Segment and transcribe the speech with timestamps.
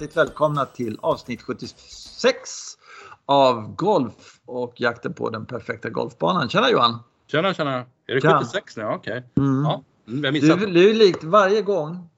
[0.00, 2.50] hjärtligt välkomna till avsnitt 76
[3.26, 6.48] av Golf och jakten på den perfekta golfbanan.
[6.48, 6.98] Tjena Johan!
[7.26, 7.84] Tjena tjena!
[8.06, 8.38] Är det Tja.
[8.38, 8.84] 76 nu?
[8.84, 9.24] Okej.
[9.36, 9.62] Mm.
[9.64, 10.66] Ja, mm, jag Du, missade.
[10.66, 12.08] du är likt varje gång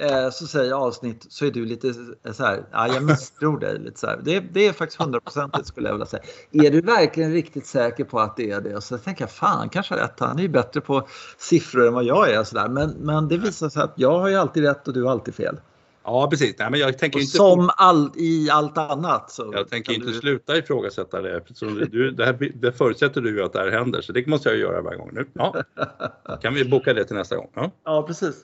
[0.00, 1.94] eh, så säger jag avsnitt så är du lite
[2.32, 4.20] så här, ja, jag misstror dig lite så här.
[4.22, 6.22] Det, det är faktiskt hundraprocentigt skulle jag vilja säga.
[6.52, 8.76] Är du verkligen riktigt säker på att det är det?
[8.76, 11.06] Och så tänker jag, fan han kanske har rätt, han är ju bättre på
[11.38, 12.44] siffror än vad jag är.
[12.44, 12.68] Så där.
[12.68, 15.34] Men, men det visar sig att jag har ju alltid rätt och du har alltid
[15.34, 15.60] fel.
[16.06, 16.54] Ja precis.
[16.58, 19.30] Nej, men jag tänker Och inte, som all, i allt annat.
[19.30, 21.36] Så jag tänker inte du- sluta ifrågasätta det.
[21.36, 24.48] eftersom Du, det, här, det förutsätter du ju att det här händer så det måste
[24.48, 25.26] jag göra varje gång nu.
[25.32, 25.54] Ja.
[26.42, 27.50] Kan vi boka det till nästa gång?
[27.54, 27.70] Ja.
[27.84, 28.34] Ja, precis.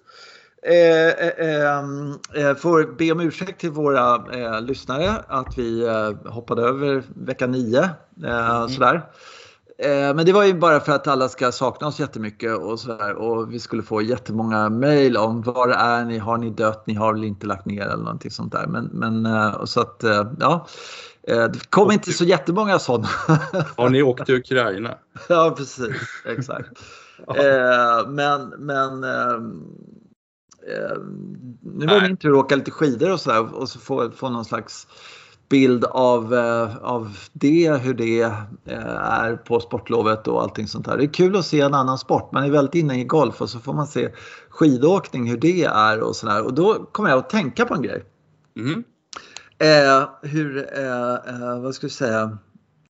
[0.66, 6.32] Eh, eh, ehm, eh, får be om ursäkt till våra eh, lyssnare att vi eh,
[6.32, 7.90] hoppade över vecka 9.
[8.26, 9.02] Eh, sådär.
[9.84, 13.14] Eh, men det var ju bara för att alla ska sakna oss jättemycket och sådär.
[13.14, 17.12] Och vi skulle få jättemånga mejl om var är ni, har ni dött, ni har
[17.12, 18.66] väl inte lagt ner eller någonting sånt där.
[18.66, 20.66] Men, men eh, och så att eh, ja,
[21.26, 23.08] det kom Och- inte så jättemånga sådana.
[23.76, 24.94] Har ni åkt till Ukraina?
[25.28, 25.96] ja, precis.
[26.26, 26.68] Exakt.
[27.28, 29.00] Eh, men men
[31.60, 34.28] nu var det min tur att åka lite skidor och sådär och så få, få
[34.28, 34.86] någon slags
[35.52, 38.22] bild av, eh, av det, hur det
[38.64, 40.96] eh, är på sportlovet och allting sånt där.
[40.96, 42.32] Det är kul att se en annan sport.
[42.32, 44.08] Man är väldigt inne i golf och så får man se
[44.50, 46.44] skidåkning, hur det är och sådär.
[46.44, 48.04] Och då kommer jag att tänka på en grej.
[48.54, 48.84] Mhm.
[49.58, 52.38] Eh, hur, eh, eh, vad ska vi säga?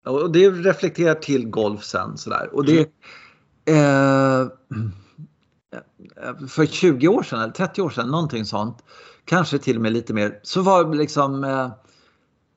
[0.06, 2.50] Och det reflekterar till golf sen sådär.
[2.52, 2.80] Och det,
[3.64, 4.46] eh,
[6.48, 8.78] för 20 år sedan eller 30 år sedan, någonting sånt,
[9.24, 11.44] kanske till och med lite mer, så var liksom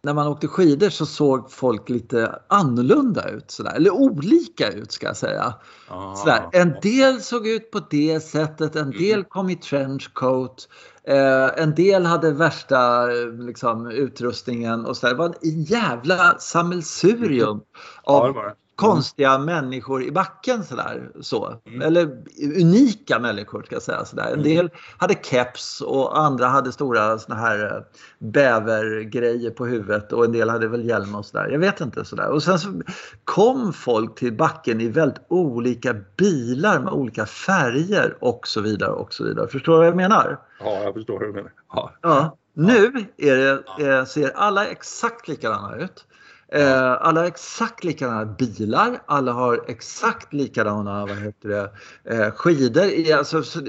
[0.05, 5.07] när man åkte skidor så såg folk lite annorlunda ut sådär, eller olika ut ska
[5.07, 5.53] jag säga.
[5.89, 6.15] Ja.
[6.17, 6.49] Sådär.
[6.51, 10.67] En del såg ut på det sättet, en del kom i trenchcoat.
[11.07, 15.13] Eh, en del hade värsta eh, liksom, utrustningen och så där.
[15.13, 17.61] Det var en jävla sammelsurium
[18.03, 18.35] av.
[18.75, 21.09] konstiga människor i backen sådär.
[21.21, 21.59] Så.
[21.65, 21.81] Mm.
[21.81, 22.17] Eller
[22.61, 24.05] unika människor ska jag säga.
[24.05, 24.23] Sådär.
[24.25, 24.43] En Mm.
[24.43, 27.81] del hade keps och andra hade stora såna här eh,
[28.19, 31.49] bävergrejer på huvudet och en del hade väl hjälm och sådär.
[31.51, 32.29] Jag vet inte sådär.
[32.29, 32.81] Och sen så
[33.23, 39.13] kom folk till backen i väldigt olika bilar med olika färger och så vidare och
[39.13, 39.47] så vidare.
[39.47, 40.39] Förstår du vad jag menar?
[40.59, 41.51] Ja, jag förstår hur du menar.
[41.73, 41.91] Ja.
[42.01, 42.37] Ja.
[42.53, 46.05] Nu är det, eh, ser alla exakt likadana ut.
[46.47, 51.71] Eh, alla har exakt likadana bilar, alla har exakt likadana vad heter det,
[52.03, 53.13] eh, skidor.
[53.17, 53.59] Alltså, så,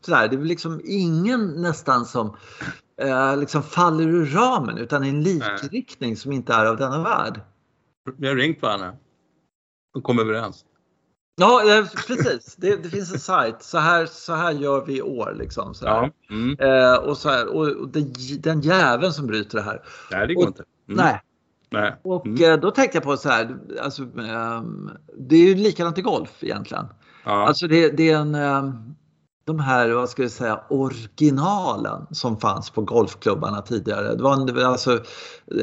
[0.00, 2.36] sådär, det är liksom ingen nästan som
[3.00, 7.40] eh, liksom faller ur ramen utan en likriktning som inte är av denna värld.
[8.18, 8.92] Vi har ringt varandra.
[9.96, 10.64] Och kom överens.
[11.36, 11.62] Ja,
[12.06, 12.56] precis.
[12.56, 13.62] Det, det finns en sajt.
[13.62, 15.34] Så här, så här gör vi i år.
[15.38, 15.84] Liksom, så.
[15.84, 16.10] Ja.
[16.30, 16.58] Mm.
[16.58, 19.82] Eh, och så här, och, och den, den jäveln som bryter det här.
[20.10, 20.64] Nej, det går Och- inte.
[20.88, 21.04] Mm.
[21.04, 21.20] Nej,
[21.72, 21.94] Nej.
[22.02, 22.52] Och Mm.
[22.52, 26.30] eh, då tänkte jag på så här, alltså, ehm, det är ju likadant i golf
[26.40, 26.86] egentligen.
[27.24, 27.46] Ja.
[27.46, 28.94] Alltså det, det är en, ehm,
[29.44, 34.14] de här, vad ska jag säga, originalen som fanns på golfklubbarna tidigare.
[34.14, 34.92] Det var, en, alltså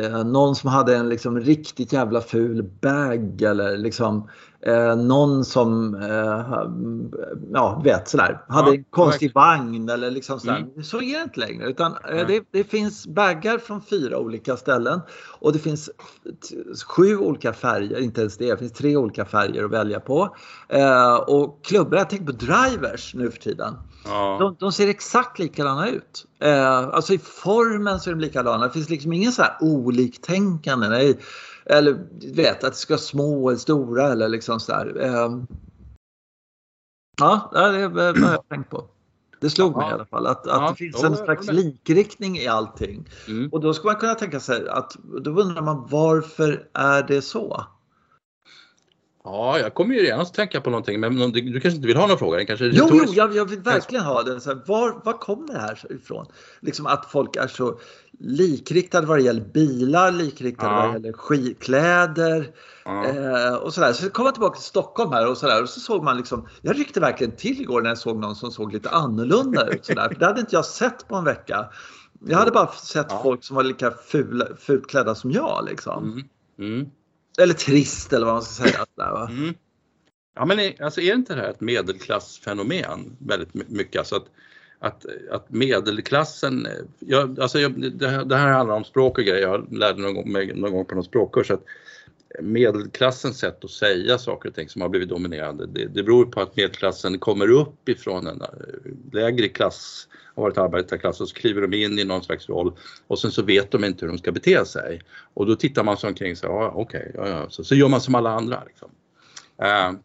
[0.01, 4.29] eh, någon som hade en liksom riktigt jävla ful bag eller liksom
[4.61, 6.63] eh, någon som, eh,
[7.53, 10.57] ja vet sådär, hade Ja, en konstig vagn eller liksom sådär.
[10.57, 10.83] Mm.
[10.83, 15.01] Så är det inte längre utan eh, det, det finns baggar från fyra olika ställen
[15.39, 15.89] och det finns
[16.87, 20.35] sju olika färger, inte ens det, det finns tre olika färger att välja på.
[20.69, 23.75] Eh, och klubbor, jag tänker på drivers nu för tiden.
[24.05, 24.37] Ja.
[24.39, 26.25] De, de ser exakt likadana ut.
[26.41, 28.67] Eh, alltså i formen så är de likadana.
[28.67, 30.89] Det finns liksom ingen så här oliktänkande.
[30.89, 31.19] Nej.
[31.69, 35.01] Eller du vet att det ska vara små eller stora eller liksom så där.
[35.01, 35.31] Eh,
[37.19, 38.85] ja, det är vad jag har tänkt på.
[39.41, 39.91] Det slog mig Ja.
[39.91, 43.09] i alla fall att, att Ja, det finns en slags likriktning i allting.
[43.27, 43.49] Mm.
[43.51, 47.65] Och då ska man kunna tänka sig att då undrar man varför är det så?
[49.23, 51.97] Ja, jag kommer ju redan att tänka på någonting, men någon- du kanske inte vill
[51.97, 52.37] ha någon fråga?
[52.37, 54.41] Den kanske Jo, jo jag, jag vill verkligen ha det.
[54.41, 56.25] Så här, var, var kom det här ifrån?
[56.59, 57.79] Liksom att folk är så
[58.19, 60.77] likriktade vad det gäller bilar, likriktade Ja.
[60.81, 62.51] vad det gäller skidkläder
[62.85, 63.05] Ja.
[63.05, 63.93] eh, och sådär.
[63.93, 66.79] Så kom jag tillbaka till Stockholm här och sådär och så såg man liksom, jag
[66.79, 70.07] ryckte verkligen till igår när jag såg någon som såg lite annorlunda ut sådär.
[70.07, 71.69] För det hade inte jag sett på en vecka.
[72.27, 73.19] Jag hade bara sett Ja.
[73.23, 76.03] folk som var lika fula, fult klädda som jag liksom.
[76.03, 76.73] Mm.
[76.73, 76.89] Mm.
[77.39, 78.85] Eller trist eller vad man ska säga.
[78.95, 79.23] Sådär?
[79.25, 79.53] Mm.
[80.35, 83.99] Ja, men alltså är inte det här ett medelklassfenomen väldigt my- mycket?
[83.99, 84.25] Alltså att,
[84.79, 89.23] att, att medelklassen, eh, jag, alltså jag, det, här- det här handlar om språk och
[89.23, 91.63] grejer, jag lärde någon gång, mig någon gång på någon språkkurs att
[92.41, 95.65] medelklassens sätt att säga saker och ting som har blivit dominerande.
[95.65, 98.47] Det, det beror på att medelklassen kommer upp ifrån en eh,
[99.11, 102.73] lägre klass, har varit arbetarklass och så kliver de in i någon slags roll
[103.07, 105.01] och sen så vet de inte hur de ska bete sig.
[105.33, 107.49] Och då tittar man sig omkring och säger, ja okej, okay, ja, ja.
[107.49, 108.63] Så, så gör man som alla andra.
[108.67, 108.89] Liksom.
[109.61, 109.99] Uh,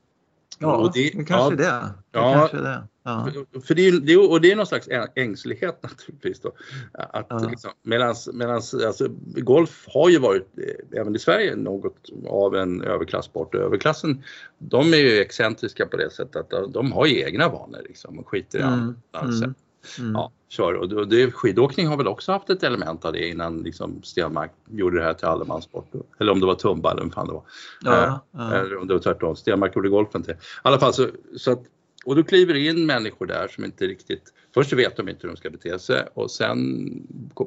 [0.59, 1.57] Ja, och det, det kanske ja, det.
[1.57, 2.83] det, ja, kanske det.
[3.05, 3.29] Ja.
[3.65, 6.41] För det, det, och det är någon slags ängslighet naturligtvis.
[6.41, 6.53] Då.
[6.93, 7.39] Att ja.
[7.39, 11.97] liksom, medans, medans, alltså, golf har ju varit, eh, även i Sverige, något
[12.29, 13.55] av en överklassport.
[13.55, 14.23] Överklassen,
[14.59, 18.29] de är ju excentriska på det sättet att de har ju egna vanor liksom, och
[18.29, 18.97] skiter i mm.
[19.13, 19.35] annat.
[19.35, 19.55] Mm.
[19.99, 20.13] Mm.
[20.13, 20.75] Ja, kör.
[20.75, 24.99] Och det, skidåkning har väl också haft ett element av det innan liksom Stenmark gjorde
[24.99, 25.93] det här till allemanssport.
[26.19, 27.43] Eller om det var Tumba eller vad fan det var.
[27.81, 28.55] Ja, eh, ja.
[28.55, 29.37] Eller om det var tvärtom.
[29.37, 30.35] Stenmark gjorde golfen till.
[30.35, 31.63] I alla fall så, så att,
[32.05, 35.37] och då kliver in människor där som inte riktigt Först vet de inte hur de
[35.37, 36.59] ska bete sig och sen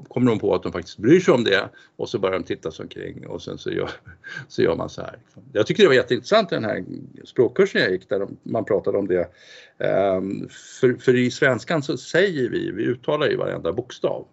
[0.08, 2.72] kommer de på att de faktiskt bryr sig om det och så börjar de titta
[2.72, 3.90] sig omkring och sen så gör,
[4.48, 5.18] så gör man så här.
[5.54, 6.86] Jag tyckte det var jätteintressant den här
[7.24, 9.30] språkkursen jag gick där man pratade om det.
[9.78, 10.50] Ehm,
[10.80, 14.28] för, för i svenskan så säger vi, vi uttalar ju varenda bokstav.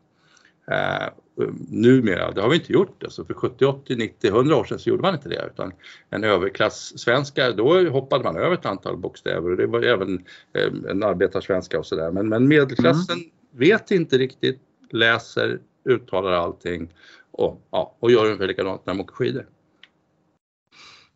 [0.70, 1.08] Eh,
[1.68, 3.02] numera, det har vi inte gjort.
[3.04, 5.72] Alltså för 70, 80, 90, 100 år sedan så gjorde man inte det utan
[6.10, 11.02] en överklass-svenska, då hoppade man över ett antal bokstäver och det var även eh, en
[11.02, 12.10] arbetarsvenska och sådär.
[12.10, 13.30] Men, men medelklassen mm.
[13.50, 16.94] vet inte riktigt, läser, uttalar allting
[17.30, 19.46] och, ja, och gör ungefär likadant när de åker skidor.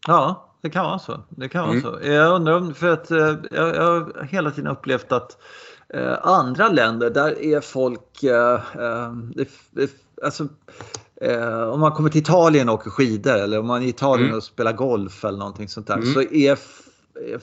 [0.07, 1.21] Ja, det kan vara så.
[1.31, 1.83] Det kan vara mm.
[1.83, 1.99] så.
[2.03, 5.39] Jag undrar om, för att eh, jag, jag har hela tiden upplevt att
[5.95, 9.89] eh, andra länder, där är folk, eh, eh
[10.23, 10.49] alltså,
[11.21, 14.27] eh, om man kommer till Italien och åker skidor eller om man är i Italien
[14.27, 14.37] mm.
[14.37, 16.15] och spelar golf eller någonting sånt där mm.
[16.15, 16.59] så är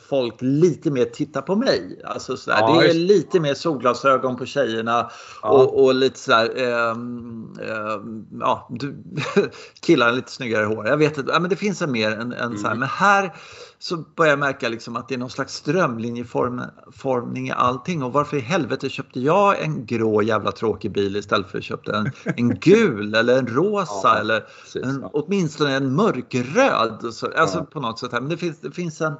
[0.09, 2.01] folk lite mer titta på mig.
[2.05, 2.57] Alltså sådär.
[2.59, 5.11] Ja, det är lite mer solglasögon på tjejerna
[5.41, 5.49] ja.
[5.49, 8.95] och, och, lite sådär, ähm, ähm, ja, du,
[9.81, 10.87] killar lite snyggare hår.
[10.87, 12.57] Jag vet inte, ja, men det finns en mer en, en mm.
[12.57, 13.33] såhär, men här
[13.79, 18.03] så börjar jag märka liksom att det är någon slags strömlinjeformning i allting.
[18.03, 21.97] Och varför i helvete köpte jag en grå jävla tråkig bil istället för att köpa
[21.97, 24.45] en, en gul eller en rosa ja, eller
[24.83, 26.99] en, åtminstone en mörkröd.
[27.03, 27.67] alltså ja.
[27.71, 28.11] på något sätt.
[28.11, 29.13] Men det finns, det finns en,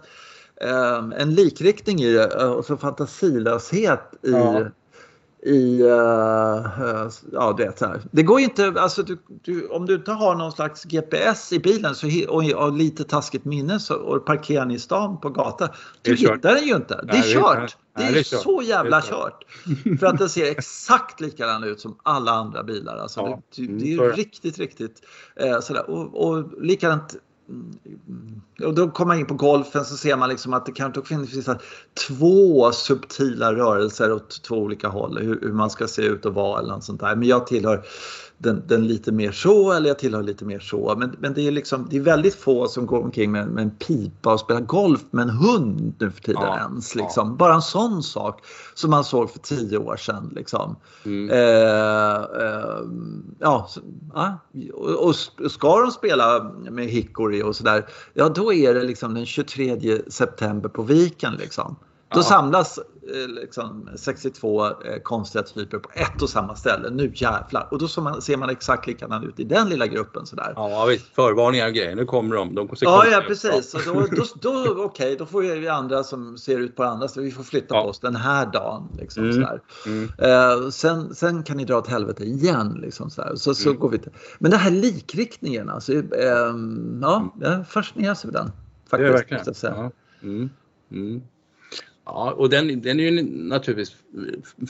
[0.62, 4.66] um, en likriktning i det och så fantasilöshet i ja
[5.46, 5.90] i, uh,
[7.32, 8.02] ja du vet så här.
[8.12, 11.96] Det går inte, alltså du, du, om du inte har någon slags GPS i bilen
[11.96, 15.70] så, och, och lite taskigt minne så, och parkerar i stan på gatan.
[16.02, 17.02] Du hittar den ju inte.
[17.04, 17.78] Det är kört.
[17.98, 19.46] Det är, så jävla kört.
[20.00, 22.98] För att den ser exakt likadan ut som alla andra bilar.
[22.98, 25.02] Alltså det, det, är mm, riktigt, riktigt
[25.36, 25.90] eh, sådär.
[25.90, 27.16] Och, och likadant
[28.64, 31.50] och då kommer man in på golfen så ser man liksom att det kanske finns
[32.08, 35.18] två subtila rörelser åt två olika håll.
[35.18, 37.16] Hur, hur, man ska se ut och vara eller något sånt där.
[37.16, 37.86] Men jag tillhör
[38.38, 40.96] den, den, lite mer så eller jag tillhör lite mer så.
[40.98, 43.72] Men, men det, är liksom, det är väldigt få som går omkring med, med en
[43.72, 46.96] pipa och spelar golf med en hund nu för tiden ja, ens.
[46.96, 47.30] Liksom.
[47.30, 47.36] Ja.
[47.36, 48.42] Bara en sån sak
[48.74, 50.32] som man såg för tio år sedan.
[50.36, 50.76] Liksom.
[51.06, 51.30] Mm.
[51.30, 52.80] Eh, eh,
[53.40, 53.82] ja, så,
[54.14, 54.40] ja,
[54.74, 55.16] och, och,
[55.52, 60.70] ska de spela med Hickory och sådär, ja då är det liksom den 23 september
[60.70, 61.34] på Viken.
[61.34, 61.76] Liksom.
[62.16, 62.80] Då samlas
[63.28, 64.74] liksom, 62 eh,
[65.04, 66.90] konstiga typer på ett och samma ställe.
[66.90, 67.68] Nu jävlar!
[67.72, 70.26] Och då man, ser man exakt likadan ut i den lilla gruppen.
[70.26, 70.54] Sådär.
[70.56, 71.96] Ja visst, förvarningar och grejer.
[71.96, 72.56] Nu kommer de.
[72.56, 73.74] de ja, ja, precis.
[73.74, 77.08] Och då, då, då, Okej, okay, då får vi andra som ser ut på andra
[77.08, 77.84] så vi får flytta ja.
[77.84, 78.90] på oss den här dagen.
[79.00, 79.34] Liksom, mm.
[79.34, 79.62] sådär.
[79.86, 80.04] Mm.
[80.04, 82.80] Uh, sen, sen kan ni dra åt helvete igen.
[82.82, 83.36] Liksom, sådär.
[83.36, 83.80] Så, så mm.
[83.80, 84.12] går vi till.
[84.40, 88.52] Men den här likriktningen, alltså, um, ja, jag fascineras av den.
[88.90, 89.54] Faktiskt, det är verkligen.
[89.62, 89.92] Ja.
[90.24, 90.50] Mm.
[90.92, 91.22] Mm.
[91.22, 91.35] Ja,
[92.06, 93.96] och den, den är ju naturligtvis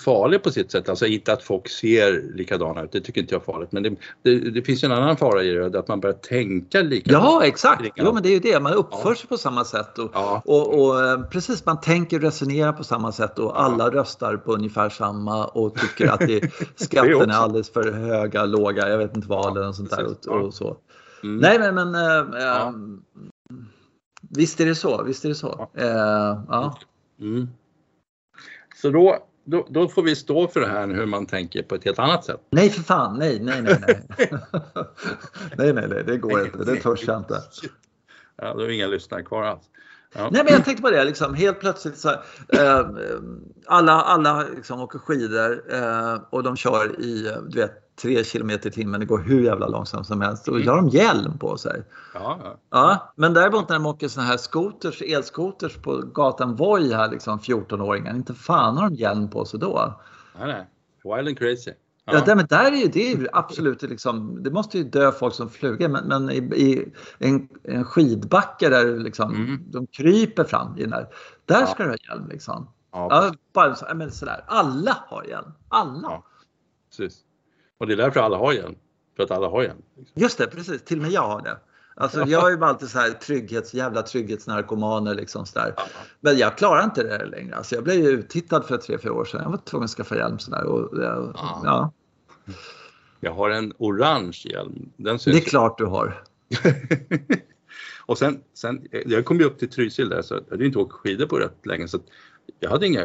[0.06, 0.90] farlig på sitt sätt.
[0.90, 3.72] Alltså inte att folk ser likadana ut, det tycker inte jag är farligt.
[3.72, 6.82] Men det, det, det finns ju en annan fara i det, att man börjar tänka
[6.82, 7.24] likadant.
[7.26, 7.92] Ja, exakt.
[7.96, 8.60] Jo, men det är ju det.
[8.60, 9.16] Man uppför ja.
[9.16, 9.98] sig på samma sätt.
[9.98, 10.42] Och, ja.
[10.46, 13.90] och, och, eh, precis, man tänker och resonerar på samma sätt och alla ja.
[13.90, 18.98] röstar på ungefär samma och tycker att det, skatten är, alldeles för höga, låga, jag
[18.98, 20.06] vet inte vad eller något sånt där.
[20.06, 20.78] Och, och så.
[21.24, 21.38] Mm.
[21.38, 22.72] Nej, men, men äh, äh,
[24.30, 25.04] visst är det så.
[25.04, 25.70] Visst är det så.
[25.74, 25.86] Äh,
[26.48, 26.78] ja.
[27.20, 27.48] Mm.
[28.76, 31.84] Så då, då, då, får vi stå för det här hur man tänker på ett
[31.84, 32.42] helt annat sätt.
[32.50, 33.80] Nej för fan, nej, nej, nej.
[33.80, 34.08] Nej,
[35.58, 36.58] nej, nej, nej, det går inte.
[36.58, 37.42] Det törs jag inte.
[38.38, 39.64] Ja, då är inga lyssnare kvar alls.
[40.14, 40.30] Ja.
[40.32, 42.10] Nej men jag tänkte på det, liksom, helt plötsligt så
[42.50, 42.86] eh,
[43.66, 48.58] alla, alla liksom, åker skidor eh, och de kör i du vet, 3 km i
[48.58, 50.48] timmen, det går hur jävla långsamt som helst.
[50.48, 50.68] Och mm.
[50.68, 51.84] har de hjälm på sig.
[52.14, 52.58] Ja, ja.
[52.70, 57.40] ja men däremot när de åker såna här skoters, elskoters på gatan Voi här, liksom
[57.40, 60.02] 14-åringar, inte fan har de hjälm på sig då.
[60.40, 60.68] Nej, nej.
[61.16, 61.72] Wild and crazy.
[62.06, 64.84] Ja, ja där, men där är ju, det är ju absolut liksom, det måste ju
[64.84, 69.64] dö folk som flugor men, men i, i, en, en skidbacke där liksom, mm.
[69.72, 71.08] de kryper fram i den där,
[71.46, 71.68] där ja.
[71.68, 72.68] ska du ha hjälm liksom.
[72.92, 74.44] Ja, bara men sådär.
[74.48, 75.52] Alla har hjälm.
[75.70, 76.08] Alla.
[76.08, 76.26] Ja,
[76.90, 77.22] precis.
[77.78, 78.76] Och det är därför alla har hjälm.
[79.16, 79.82] För att alla har hjälm.
[79.98, 80.22] Liksom.
[80.22, 80.84] Just det, precis.
[80.84, 81.58] Till och med jag har det.
[81.98, 85.76] Alltså jag är ju alltid så här trygghets, jävla trygghetsnarkomaner liksom sådär.
[86.20, 87.56] Men jag klarar inte det längre.
[87.56, 89.42] Alltså jag blev ju uttittad för tre, fyra år sedan.
[89.44, 90.64] Jag var tvungen att skaffa hjälm sådär.
[90.64, 91.34] Och, ja.
[91.64, 91.92] ja.
[93.20, 94.90] Jag har en orange hjälm.
[94.98, 96.24] Den syns det är klart du har.
[98.06, 100.94] och sen, sen, jag kom ju upp till Trysil där så jag hade inte åkt
[100.94, 102.00] skidor på rätt länge så
[102.60, 103.04] jag hade inga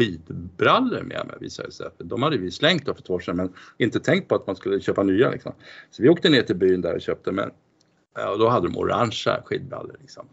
[0.00, 1.90] skidbrallor med mig visade sig.
[1.98, 4.56] De hade vi slängt då för två år sedan men inte tänkt på att man
[4.56, 5.30] skulle köpa nya.
[5.30, 5.52] Liksom.
[5.90, 7.50] Så vi åkte ner till byn där och köpte men
[8.32, 9.96] och då hade de orangea skidbrallor.
[10.00, 10.26] Liksom.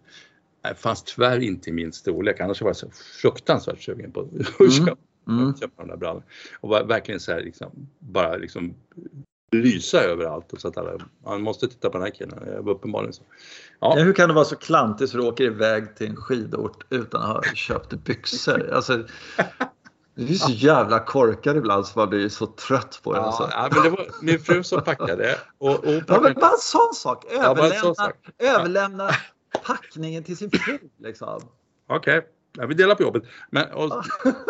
[0.62, 2.90] Det fanns tyvärr inte i min storlek annars var jag så
[3.22, 4.72] fruktansvärt sugen på att mm.
[4.72, 4.98] köpa,
[5.28, 5.58] mm.
[5.58, 6.26] köpa de där brallorna.
[6.60, 8.76] Och var verkligen så här liksom, bara liksom
[9.52, 10.92] lysa överallt och så att alla,
[11.26, 12.40] man måste titta på den här killen.
[12.68, 13.24] Uppenbarligen så.
[13.80, 13.96] Ja.
[13.96, 17.28] Hur kan det vara så klantigt så du åker iväg till en skidort utan att
[17.28, 18.72] ha köpt byxor?
[18.74, 19.04] Alltså,
[20.16, 23.20] du är så jävla korkad ibland så man blir så trött på det.
[23.20, 23.50] Ja, alltså.
[23.52, 25.38] ja, men det var min fru som packade.
[25.58, 26.04] Och, och packade.
[26.08, 27.26] Ja, men bara en sån sak!
[27.32, 28.16] Överlämna, ja, sån sak.
[28.38, 29.10] överlämna
[29.66, 30.80] packningen till sin fru.
[30.98, 31.42] Liksom.
[31.90, 32.18] Okej.
[32.18, 32.30] Okay.
[32.58, 33.24] Ja, vi delar på jobbet.
[33.50, 34.04] Men, och,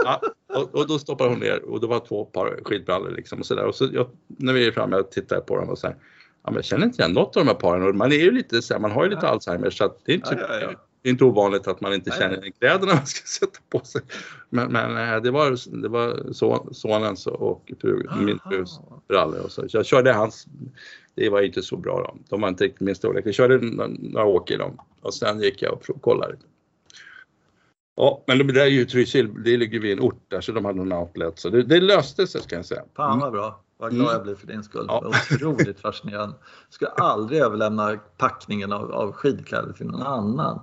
[0.04, 0.22] ja,
[0.54, 3.66] och, och, då stoppar hon ner och det var två par skidbrallor liksom och sådär.
[3.66, 5.96] Och så jag, när vi är framme och tittar på dem och så här,
[6.44, 8.32] ja, men jag känner inte igen något av de här paren och man är ju
[8.32, 9.30] lite så här, man har ju lite ja.
[9.30, 10.72] Alzheimer så att det är inte, ja, ja,
[11.02, 14.02] det är inte ovanligt att man inte känner igen kläderna man ska sätta på sig.
[14.50, 19.52] Men, men eh, det var, det var son, sonens och fru, min frus brallor och
[19.52, 19.66] så.
[19.70, 20.48] Jag körde hans,
[21.16, 22.18] det var inte så bra då.
[22.30, 23.26] De var inte riktigt min storlek.
[23.26, 26.36] Jag körde några åk i dem och sen gick jag och kollade.
[27.98, 30.66] Ja, men det där är ju Trysil, det ligger vid en ort där så de
[30.66, 32.82] hade någon outlet så det, det löste sig ska jag säga.
[32.96, 33.62] Fan vad bra.
[33.80, 34.14] Vad glad mm.
[34.14, 34.86] jag blir för din skull.
[34.88, 35.12] Ja.
[35.32, 36.36] Otroligt fascinerande.
[36.70, 40.60] Ska aldrig överlämna packningen av, av skidkläder till någon annan.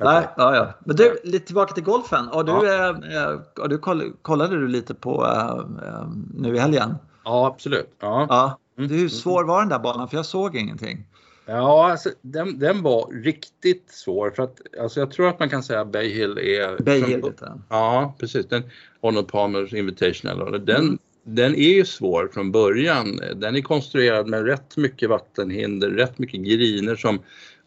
[0.00, 0.14] Okay.
[0.14, 0.68] Nej, ja, ja.
[0.84, 2.28] Men du, lite tillbaka till golfen.
[2.28, 2.88] Har du, ja.
[2.88, 6.94] eh, har du koll, kollade du lite på eh, nu i helgen?
[7.24, 7.96] Ja, absolut.
[8.00, 8.26] Ja.
[8.28, 8.58] Ja.
[8.78, 8.90] Mm.
[8.90, 10.08] Hur svår var den där banan?
[10.08, 11.06] För jag såg ingenting.
[11.46, 15.62] Ja, alltså, den, den var riktigt svår för att alltså, jag tror att man kan
[15.62, 16.82] säga Bay Hill är...
[16.82, 17.64] Bay Hill heter den.
[17.68, 18.46] Ja, precis.
[18.46, 18.62] Den,
[19.00, 20.64] Arnold Palmers Invitational.
[20.66, 23.20] Den, mm den är ju svår från början.
[23.36, 27.18] Den är konstruerad med rätt mycket vattenhinder, rätt mycket griner som,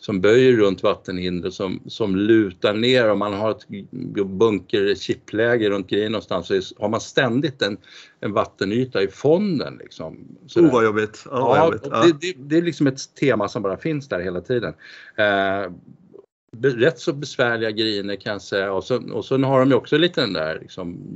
[0.05, 3.09] som böjer runt vattenhinder som, som lutar ner.
[3.09, 3.67] Om man har ett
[4.25, 7.77] bunker chippläge runt grinen någonstans så har man ständigt en,
[8.19, 9.77] en vattenyta i fonden.
[9.77, 10.37] Liksom.
[10.55, 11.23] Oh vad jobbigt!
[11.25, 11.87] Oh, ja, jobbigt.
[11.91, 12.03] Ja.
[12.03, 14.73] Det, det, det, är liksom ett tema som bara finns där hela tiden.
[15.15, 15.71] Eh,
[16.61, 19.97] rätt så besvärliga griner kan jag säga och så, och så har de ju också
[19.97, 21.15] lite den där liksom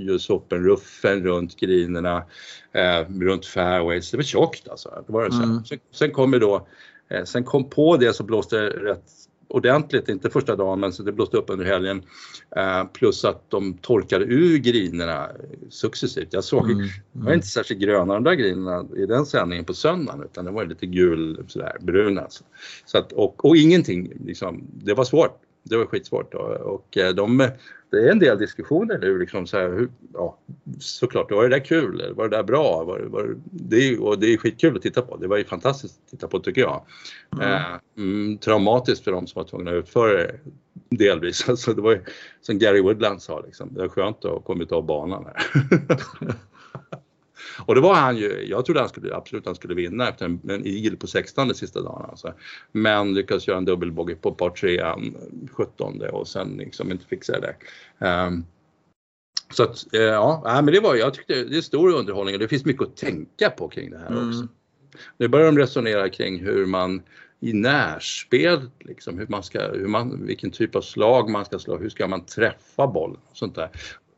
[0.50, 2.24] ruffen runt grinerna,
[2.72, 4.12] eh, runt fairways.
[4.12, 5.04] Det var tjockt alltså.
[5.08, 5.66] Det var det mm.
[5.66, 6.68] sen, sen kom då,
[7.26, 9.04] sen kom på det så blåste det rätt
[9.48, 12.04] ordentligt, inte första dagen men så det blåste upp under helgen.
[12.56, 15.30] Eh, plus att de torkade ur grinerna
[15.70, 16.28] successivt.
[16.34, 16.78] Jag såg, mm.
[16.78, 16.90] Mm.
[17.12, 20.52] det var inte särskilt gröna de där grinerna i den sändningen på söndagen utan det
[20.52, 22.22] var lite gul, sådär, bruna.
[22.22, 22.44] Alltså.
[22.86, 25.42] Så att, och, och ingenting, liksom, det var svårt.
[25.70, 27.50] Det var skitsvårt och, och eh, de,
[27.92, 30.38] det är en del diskussioner nu liksom så här, hur, ja,
[30.80, 32.14] såklart, var det där kul?
[32.16, 32.84] Var det där bra?
[32.84, 35.18] Var, var, det, är, och det är skitkul att titta på.
[35.18, 36.86] Det var ju fantastiskt att titta på tycker jag.
[37.34, 37.54] Mm.
[37.54, 37.66] Eh,
[37.98, 40.40] mm, traumatiskt för de som var tvungna att utföra det
[40.90, 41.50] delvis.
[41.50, 42.02] Alltså det var ju
[42.42, 45.44] som Gary Woodland sa liksom, det var skönt att ha kommit av banan här.
[47.66, 50.40] Och det var han ju, jag trodde han skulle, absolut han skulle vinna efter en,
[50.50, 52.06] en eagle på 16 sista dagen.
[52.10, 52.34] Alltså.
[52.72, 54.82] Men lyckades göra en dubbelbogey på par 3
[55.52, 57.56] 17 och sen liksom inte fixa det.
[58.08, 58.46] Um,
[59.50, 62.48] så att, eh, ja, men det var, jag tyckte det är stor underhållning och det
[62.48, 64.30] finns mycket att tänka på kring det här mm.
[64.30, 64.48] också.
[65.18, 67.02] Nu börjar de resonera kring hur man
[67.40, 71.78] i närspel, liksom, hur man ska, hur man, vilken typ av slag man ska slå,
[71.78, 73.70] hur ska man träffa bollen och sånt där.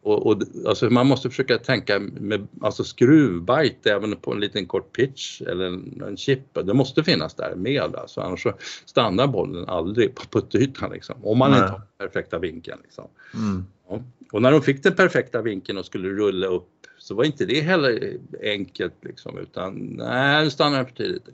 [0.01, 4.95] Och, och, alltså man måste försöka tänka med alltså skruvbite även på en liten kort
[4.95, 6.39] pitch eller en, en chip.
[6.53, 8.53] Det måste finnas där med alltså, annars så
[8.85, 11.25] stannar bollen aldrig på puttytan liksom.
[11.25, 11.59] Om man Nej.
[11.59, 12.79] inte har perfekta vinkeln.
[12.83, 13.07] Liksom.
[13.33, 13.65] Mm.
[13.89, 14.01] Ja.
[14.31, 17.61] Och när de fick den perfekta vinkeln och skulle rulla upp så var inte det
[17.61, 21.27] heller enkelt liksom utan nej, nu stannar den för tidigt.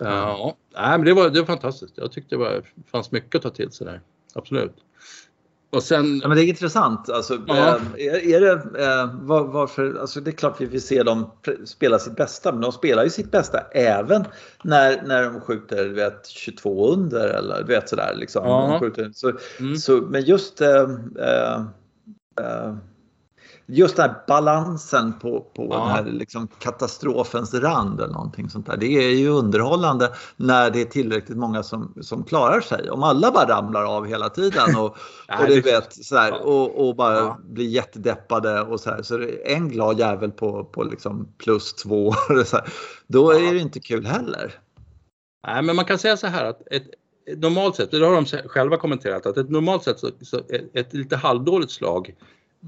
[0.00, 0.12] Mm.
[0.12, 1.94] Ja, nej, men det var, det var fantastiskt.
[1.96, 4.00] Jag tyckte det var, fanns mycket att ta till sig där.
[4.34, 4.74] Absolut.
[5.72, 7.08] Och sen, ja, men det är intressant.
[7.08, 7.78] Alltså, ja.
[7.98, 8.52] är, är, det,
[8.84, 11.30] eh, var, varför, alltså, det är klart vi vill se dem
[11.64, 14.24] spela sitt bästa, men de spelar ju sitt bästa även
[14.62, 18.14] när, när de skjuter vet, 22 under eller vet sådär.
[18.14, 18.44] Liksom.
[18.44, 18.78] Ja.
[18.80, 19.76] Skjuter, så, mm.
[19.76, 21.62] så, men just eh, eh,
[23.72, 25.78] just den här balansen på, på ja.
[25.78, 28.76] den här liksom katastrofens rand eller någonting sånt där.
[28.76, 32.90] Det är ju underhållande när det är tillräckligt många som, som klarar sig.
[32.90, 34.84] Om alla bara ramlar av hela tiden och,
[35.40, 37.38] och, det vet, sådär, och, och bara ja.
[37.44, 42.12] blir jättedeppade och så här, så är en glad jävel på, på liksom plus två.
[42.46, 42.68] Så här,
[43.06, 44.54] då är det inte kul heller.
[45.46, 46.84] Nej, men man kan säga så här att ett,
[47.36, 50.94] normalt sett, det har de själva kommenterat, att ett normalt sett så, så ett, ett
[50.94, 52.14] lite halvdåligt slag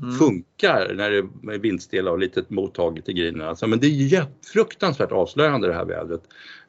[0.02, 0.14] mm.
[0.14, 1.18] funkar när det
[1.54, 3.48] är vindstilla och lite mottagligt i grinerna.
[3.48, 6.22] Alltså, men det är fruktansvärt avslöjande det här vädret.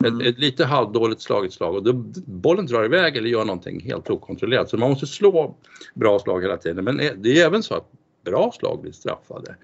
[0.03, 0.21] Mm.
[0.21, 1.93] Ett, ett, lite halvdåligt slaget slag och då,
[2.25, 4.69] bollen drar iväg eller gör någonting helt okontrollerat.
[4.69, 5.55] Så man måste slå
[5.95, 6.83] bra slag hela tiden.
[6.83, 7.91] Men det är även så att
[8.25, 9.55] bra slag blir straffade.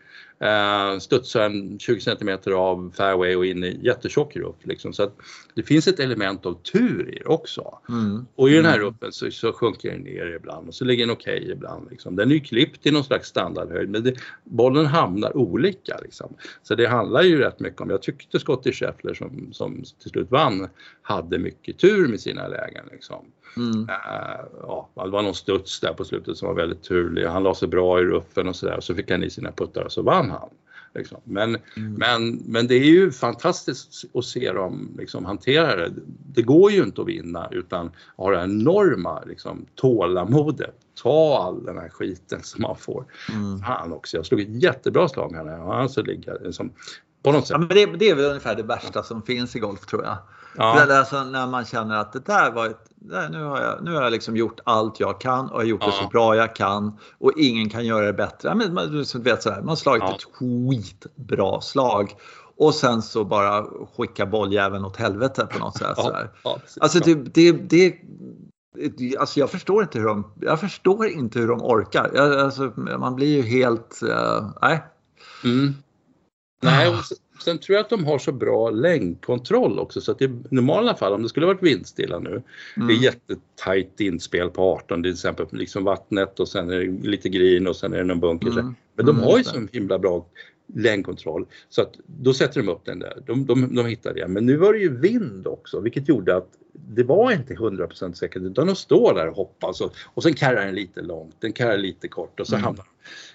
[0.43, 4.55] Uh, studsar en 20 cm av fairway och in i jättetjock ruff.
[4.63, 4.93] Liksom.
[4.93, 5.15] Så att
[5.55, 7.77] det finns ett element av tur i det också.
[7.89, 8.25] Mm.
[8.35, 8.87] Och i den här mm.
[8.87, 11.87] ruffen så, så sjunker den ner ibland och så ligger den okej okay ibland.
[11.91, 12.15] Liksom.
[12.15, 15.97] Den är ju klippt i någon slags standardhöjd men det, bollen hamnar olika.
[16.03, 16.33] Liksom.
[16.63, 20.31] Så det handlar ju rätt mycket om, jag tyckte Scottie Scheffler som, som till slut
[20.31, 20.69] vann
[21.01, 22.85] hade mycket tur med sina lägen.
[22.91, 23.25] Liksom.
[23.57, 23.79] Mm.
[23.79, 27.25] Uh, ja, det var någon studs där på slutet som var väldigt turlig.
[27.25, 29.83] Han la sig bra i ruffen och sådär och så fick han i sina puttar
[29.83, 30.49] och så vann han.
[30.93, 31.17] Liksom.
[31.23, 31.93] Men, mm.
[31.93, 35.91] men, men det är ju fantastiskt att se dem liksom, hantera det.
[36.33, 40.75] Det går ju inte att vinna utan ha det enorma liksom, tålamodet.
[41.01, 43.05] Ta all den här skiten som man får.
[43.29, 43.59] Mm.
[43.59, 45.45] Fan också, jag slog ett jättebra slag här.
[45.45, 46.71] Han så ligger liksom,
[47.23, 47.53] på något sätt.
[47.53, 50.17] Ja, men det, det, är väl ungefär det värsta som finns i golf tror jag.
[50.57, 50.85] Ja.
[50.85, 53.95] Det alltså när man känner att det där var ett, där, nu har jag, nu
[53.95, 55.87] har jag liksom gjort allt jag kan och jag har gjort ja.
[55.87, 58.55] det så bra jag kan och ingen kan göra det bättre.
[58.55, 60.15] Men, man, du vet sådär, man har slagit ja.
[60.15, 62.15] ett skitbra slag
[62.57, 63.65] och sen så bara
[63.97, 65.97] skicka bolljäveln åt helvete på något sätt.
[65.97, 66.31] Sådär.
[66.43, 67.95] Ja, alltså det, det, det,
[69.19, 72.11] Alltså jag förstår inte hur de, jag förstår inte hur de orkar.
[72.13, 74.83] Jag, alltså, man blir ju helt, uh, nej.
[75.43, 75.75] Mm.
[76.63, 76.95] Nej, och
[77.41, 81.13] sen tror jag att de har så bra längdkontroll också så att i normala fall
[81.13, 82.43] om det skulle varit vindstilla nu,
[82.75, 82.87] mm.
[82.87, 87.29] det är jättetajt inspel på 18 till exempel, liksom vattnet och sen är det lite
[87.29, 88.47] green och sen är det någon bunker.
[88.47, 88.75] Mm.
[88.95, 90.25] Men de mm, har ju så himla bra
[90.75, 94.27] längdkontroll så att då sätter de upp den där, de, de, de hittar det.
[94.27, 98.41] Men nu var det ju vind också vilket gjorde att det var inte 100% säkert
[98.41, 101.77] utan de står där och hoppas och, och sen karrar den lite långt, den karrar
[101.77, 102.63] lite kort och så mm.
[102.63, 102.85] hamnar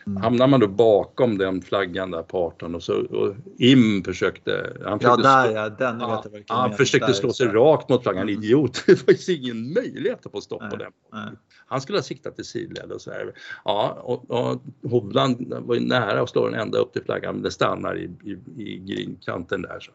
[0.07, 0.23] Mm.
[0.23, 4.77] Hamnar man då bakom den flaggan där på 18 och så och Im försökte...
[4.85, 8.35] Han försökte ja, där ja, den ja, Han försökte slå sig rakt mot flaggan, mm.
[8.35, 8.85] idiot.
[8.87, 10.93] Det fanns ingen möjlighet att få stopp på den.
[11.13, 11.23] Nej.
[11.67, 13.33] Han skulle ha siktat till sidled och så här.
[13.65, 17.43] Ja, och, och Hovland var ju nära att slå den ända upp till flaggan men
[17.43, 19.81] det stannar i, i, i grinkanten där.
[19.81, 19.93] Så,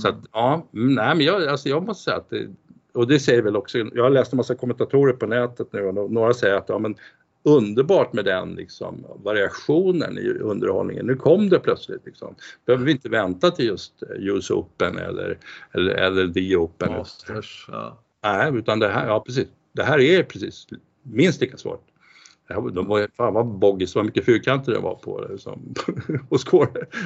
[0.00, 2.48] så att ja, mm, nej men jag, alltså jag måste säga att det,
[2.94, 6.10] och det säger väl också, jag har läst en massa kommentatorer på nätet nu och
[6.12, 6.94] några säger att ja, men
[7.42, 11.06] underbart med den liksom, variationen i underhållningen.
[11.06, 12.06] Nu kom det plötsligt.
[12.06, 12.34] Liksom.
[12.66, 15.38] Behöver vi inte vänta till just US Open eller,
[15.72, 16.92] eller, eller The Open.
[16.92, 17.98] Masters, ja.
[18.22, 19.48] Nej, utan det här, ja, precis.
[19.72, 20.66] det här är precis
[21.02, 21.86] minst lika svårt.
[22.72, 25.74] De var, fan vad boggis, vad mycket fyrkanter det var på liksom,
[26.28, 26.40] och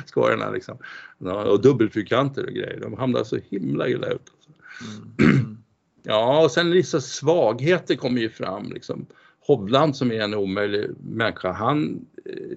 [0.07, 0.78] skårorna liksom.
[1.46, 2.80] Och dubbelfyrkanter och grejer.
[2.80, 4.33] De hamnade så himla illa ut.
[4.35, 4.50] Alltså.
[5.22, 5.59] Mm.
[6.07, 9.07] Ja, och sen vissa svagheter kommer ju fram liksom.
[9.46, 12.07] Hovland som är en omöjlig människa, han,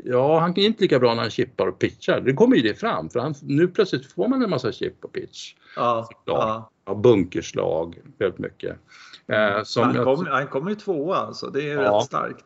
[0.04, 2.22] ja, han är inte lika bra när han chippar och pitchar.
[2.22, 5.12] Det kommer ju det fram för han, nu plötsligt får man en massa chip och
[5.12, 5.54] pitch.
[5.76, 6.70] Ja, ja.
[6.86, 8.78] ja bunkerslag väldigt mycket.
[9.28, 11.98] Eh, han, kom, han kommer ju tvåa alltså, det är ja.
[11.98, 12.46] rätt starkt.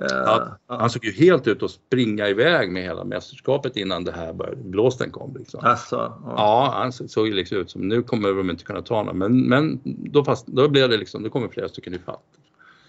[0.00, 4.32] Eh, han såg ju helt ut att springa iväg med hela mästerskapet innan det här
[4.32, 5.36] började, blåsten kom.
[5.38, 5.60] Liksom.
[5.62, 6.34] Alltså, ja.
[6.36, 6.70] ja.
[6.74, 9.80] han såg ju liksom ut som nu kommer de inte kunna ta honom men, men
[9.84, 12.24] då, fast, då blev det liksom, då kommer flera stycken ifatt.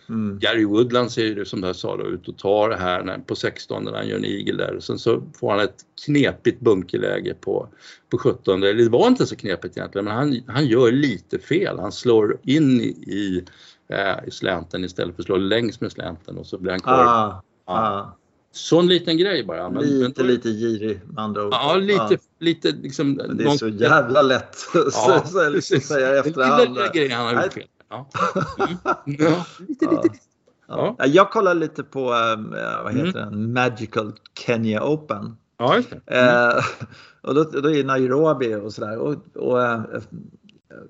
[0.09, 0.39] Mm.
[0.39, 3.35] Gary Woodland ser ju som jag sa då, ut och tar det här när, på
[3.35, 7.33] 16 när han gör en igel där och sen så får han ett knepigt bunkerläge
[7.33, 7.67] på,
[8.09, 8.63] på 17.
[8.63, 11.79] Eller det var inte så knepigt egentligen men han, han gör lite fel.
[11.79, 13.43] Han slår in i,
[13.89, 17.05] äh, i slänten istället för att slå längs med slänten och så blir han kvar.
[17.05, 17.73] Ah, ja.
[17.73, 18.15] ah.
[18.51, 19.69] Så en liten grej bara.
[19.69, 21.53] Men, lite, men, lite girig med andra ord.
[21.53, 22.17] Ja, lite, ja.
[22.39, 23.11] lite liksom.
[23.11, 26.63] Men det är någon, så jävla lätt ja, att säga i efterhand.
[26.63, 27.67] Den lilla grejen han har gjort fel.
[27.89, 28.09] Ja.
[28.57, 28.77] Mm.
[29.05, 29.45] ja.
[29.67, 30.19] Lite, lite, lite.
[30.67, 30.95] Ja.
[31.05, 32.49] Jag kollar lite på ehm,
[32.83, 33.31] vad heter mm.
[33.31, 33.53] den?
[33.53, 35.37] Magical Kenya Open.
[35.57, 36.17] Ja, det.
[36.17, 36.49] Mm.
[36.49, 36.63] Eh,
[37.21, 38.97] och då, då är Nairobi och sådär.
[38.97, 39.81] Och, och, eh,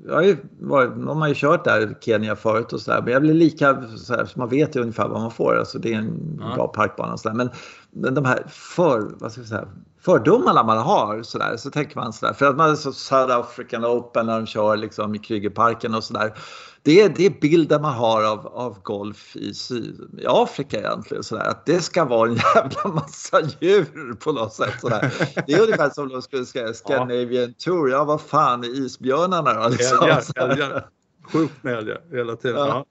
[0.05, 3.01] jag har ju varit, de har ju kört där Kenya förut och sådär.
[3.01, 5.57] Men jag blir lika så, här, så man vet ju ungefär vad man får.
[5.57, 6.55] Alltså det är en ja.
[6.55, 7.35] bra parkbana och sådär.
[7.35, 7.49] Men,
[7.91, 9.67] men de här för, vad ska jag säga,
[10.01, 12.33] fördomarna man har så, där, så tänker man sådär.
[12.33, 16.03] För att man är så South African Open när de kör liksom i Krügerparken och
[16.03, 16.33] sådär.
[16.81, 21.23] Det är, det är bilden man har av, av golf i, Syd, i Afrika egentligen.
[21.23, 21.43] Sådär.
[21.43, 24.81] Att det ska vara en jävla massa djur på något sätt.
[24.81, 25.13] Sådär.
[25.47, 27.63] Det är ungefär som de skulle säga Scandinavian ja.
[27.65, 27.89] Tour.
[27.89, 29.69] Ja, vad fan är isbjörnarna då?
[29.69, 30.07] Liksom.
[30.35, 30.89] Älgar,
[31.32, 32.58] Sjukt med älgar hela tiden.
[32.58, 32.86] Ja.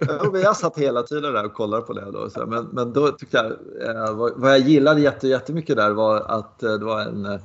[0.00, 0.38] Ja.
[0.38, 2.10] jag satt hela tiden där och kollade på det.
[2.10, 2.46] Då, så.
[2.46, 3.46] Men, men då tyckte jag,
[3.88, 7.40] eh, vad jag gillade jätte, jättemycket där var att eh, det var en eh,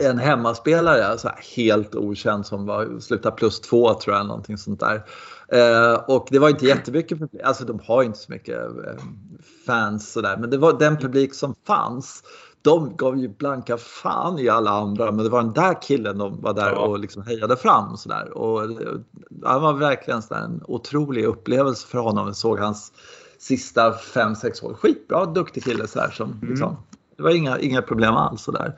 [0.00, 5.02] en hemmaspelare, alltså helt okänd som var, slutade plus två tror jag, någonting sånt där.
[5.48, 8.58] Eh, och det var inte jättemycket publik, alltså de har inte så mycket
[9.66, 12.22] fans sådär, men det var den publik som fanns.
[12.62, 16.40] De gav ju blanka fan i alla andra, men det var den där killen de
[16.40, 17.96] var där och liksom hejade fram.
[17.96, 18.38] Sådär.
[18.38, 22.26] Och det var verkligen en otrolig upplevelse för honom.
[22.26, 22.92] Jag såg hans
[23.38, 24.74] sista 5-6 år.
[24.74, 26.48] Skitbra, duktig kille sådär som mm.
[26.48, 26.76] liksom,
[27.16, 28.42] det var inga, inga problem alls.
[28.42, 28.76] Sådär.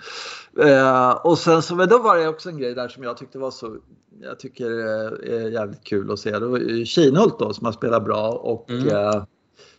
[0.61, 3.39] Eh, och sen så, men då var det också en grej där som jag tyckte
[3.39, 3.77] var så,
[4.21, 6.31] jag tycker är jävligt kul att se.
[6.31, 8.89] Det var Kinhult då som har spelat bra och mm.
[8.89, 9.23] eh,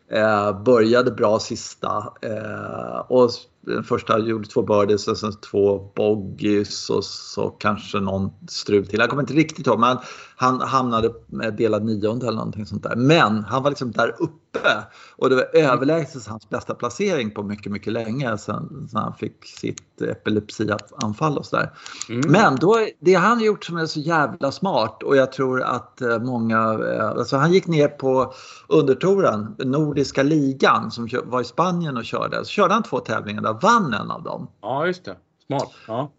[0.09, 2.13] eh började bra sista.
[2.21, 3.31] Eh, och
[3.65, 8.99] den första gjorde två birdies och sen två bogies och så kanske någon strul till.
[8.99, 9.97] Jag kommer inte riktigt ihåg men
[10.35, 12.95] han hamnade med delad nionde eller någonting sånt där.
[12.95, 14.85] Men han var liksom där uppe
[15.17, 19.45] och det var överlägset hans bästa placering på mycket, mycket länge sen, sen han fick
[19.45, 21.71] sitt epilepsianfall och sådär.
[22.09, 22.31] Mm.
[22.31, 26.19] Men då, det han gjort som är så jävla smart och jag tror att eh,
[26.19, 28.33] många, eh, alltså han gick ner på
[28.67, 32.37] undertouren, Nordiska ligan som var i Spanien och körde.
[32.37, 34.47] Så körde han två tävlingar där, vann en av dem.
[34.61, 35.17] Ja, just det.
[35.45, 35.71] Smart.
[35.87, 36.11] Ja.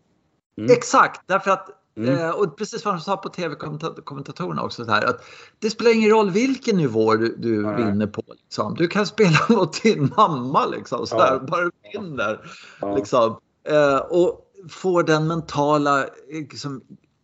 [0.59, 0.70] Mm.
[0.70, 2.18] Exakt, därför att Mm.
[2.18, 4.85] Eh, och precis vad de sa på tv-kommentatorerna också.
[4.85, 5.25] Så här, att
[5.59, 8.22] det spelar ingen roll vilken nivå du, du vinner på.
[8.29, 8.75] Liksom.
[8.75, 12.51] Du kan spela mot din mamma liksom, så där, bara du vinner.
[12.81, 12.96] Ja.
[12.96, 13.40] Liksom.
[13.68, 16.81] Eh, och får den mentala liksom,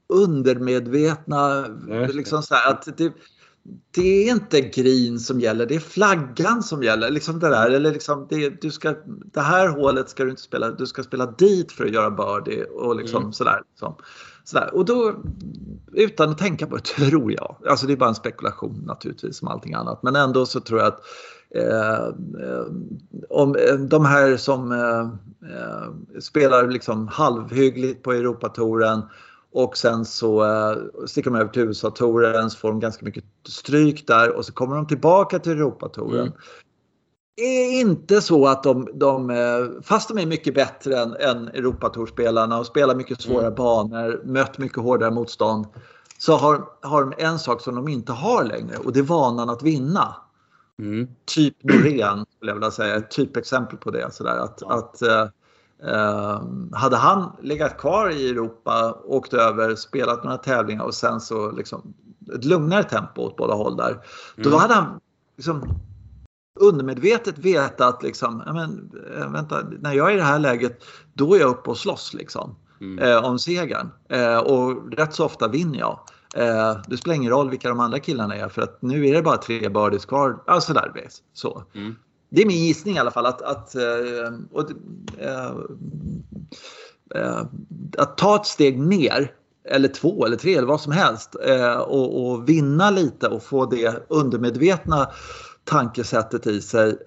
[0.09, 1.67] undermedvetna...
[2.13, 3.13] Liksom, så här, att det,
[3.91, 7.11] det är inte green som gäller, det är flaggan som gäller.
[7.11, 7.71] Liksom det, där.
[7.71, 8.95] Eller liksom det, du ska,
[9.33, 12.65] det här hålet ska du inte spela, du ska spela dit för att göra birdie
[12.65, 13.33] och liksom mm.
[13.33, 13.63] sådär.
[13.71, 13.97] Liksom.
[14.45, 14.75] Sådär.
[14.75, 15.15] Och då,
[15.93, 19.49] utan att tänka på det, tror jag, alltså det är bara en spekulation naturligtvis som
[19.49, 21.01] allting annat, men ändå så tror jag att
[21.55, 22.07] eh,
[22.47, 22.67] eh
[23.29, 25.01] om eh, de här som eh,
[25.57, 29.03] eh, spelar liksom halvhyggligt på Europatouren
[29.53, 34.07] och sen så eh, sticker de över till USA-touren så får de ganska mycket stryk
[34.07, 36.21] där och så kommer de tillbaka till Europatouren.
[36.21, 36.33] Mm
[37.37, 42.59] är inte så att de, de, eh, fast de är mycket bättre än, än Europatorsspelarna
[42.59, 43.55] och spelar mycket svåra mm.
[43.55, 45.67] banor, mött mycket hårdare motstånd,
[46.19, 49.51] så har, har de en sak som de inte har längre och det är vanan
[49.51, 50.17] att vinna.
[50.79, 51.09] Mm.
[51.25, 54.15] Typ Norén skulle jag vilja säga, ett typexempel på det.
[54.15, 54.75] Sådär, att, ja.
[54.75, 55.27] att eh,
[56.73, 61.95] hade han legat kvar i Europa, åkt över, spelat några tävlingar och sen så liksom
[62.35, 63.91] ett lugnare tempo åt båda håll där.
[63.91, 64.51] Mm.
[64.51, 65.01] Då hade han
[65.37, 65.63] liksom
[66.61, 71.35] undermedvetet veta att liksom, men, eh, vänta, när jag är i det här läget, då
[71.35, 72.99] är jag uppe och slåss liksom, mm.
[72.99, 73.91] eh, om segern.
[74.09, 75.99] Eh, och rätt så ofta vinner jag.
[76.35, 79.23] Eh, det spelar ingen roll vilka de andra killarna är för att nu är det
[79.23, 80.43] bara tre birdies kvar.
[80.47, 81.65] Alltså där, så.
[81.75, 81.97] Mm.
[82.35, 84.71] Det är min gissning i alla fall att, att, eh, och,
[85.19, 85.53] eh,
[87.15, 87.43] eh,
[87.99, 89.33] att ta ett steg ner
[89.69, 91.35] eller två eller tre eller vad som helst
[91.87, 95.11] och, och vinna lite och få det undermedvetna
[95.65, 96.99] tankesättet i sig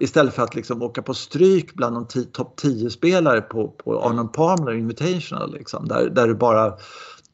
[0.00, 4.72] istället för att liksom åka på stryk bland de topp 10-spelare på, på Arnold Palmer
[4.72, 5.52] Invitational.
[5.52, 6.74] Liksom, där, där du bara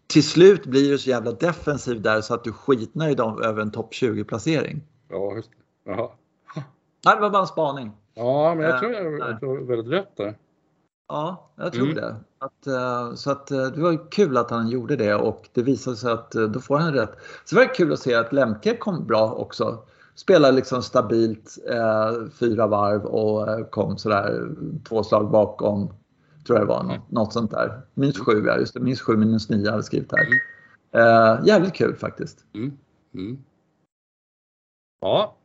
[0.07, 3.93] till slut blir du så jävla defensiv där så att du skitnöjd över en topp
[3.93, 4.81] 20-placering.
[5.09, 5.51] Ja, just
[5.85, 6.09] det.
[7.05, 7.93] Nej, det var bara en spaning.
[8.15, 10.39] Ja, men jag tror jag har väldigt rätt där.
[11.09, 11.95] Ja, jag tror mm.
[11.97, 12.17] det.
[12.39, 15.97] Att, uh, så att, uh, det var kul att han gjorde det och det visade
[15.97, 17.13] sig att då får han rätt.
[17.45, 19.79] Så det var kul att se att Lemke kom bra också
[20.19, 24.49] spelade liksom stabilt eh, fyra varv och eh, kom sådär
[24.89, 25.89] två slag bakom.
[26.47, 27.81] Tror jag det var något, något sånt där.
[27.95, 28.81] Minus sju, ja just det.
[28.81, 30.27] Minus sju minus nio jag skrivit här.
[30.91, 32.45] Eh, jävligt kul faktiskt.
[32.55, 32.79] Mm.
[33.15, 33.39] Mm.
[35.01, 35.37] Ja,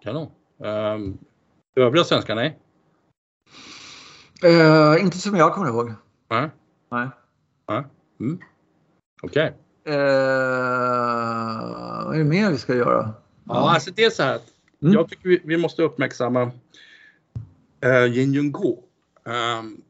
[0.00, 0.30] kanon.
[0.62, 1.18] Um,
[1.76, 2.58] övriga svenskar, nej?
[4.44, 5.92] Uh, inte som jag kommer ihåg.
[6.30, 6.50] Nej.
[6.90, 7.08] Nej.
[7.68, 7.84] nej.
[8.20, 8.38] Mm.
[9.22, 9.52] Okej.
[9.84, 9.96] Okay.
[9.96, 10.04] Uh,
[12.04, 13.12] vad är det mer vi ska göra?
[13.44, 14.40] Ja, alltså det är så här
[14.82, 14.94] mm.
[14.94, 16.50] jag tycker vi, vi, måste uppmärksamma
[17.86, 18.78] uh, Jin Jung Go.
[19.24, 19.82] Um,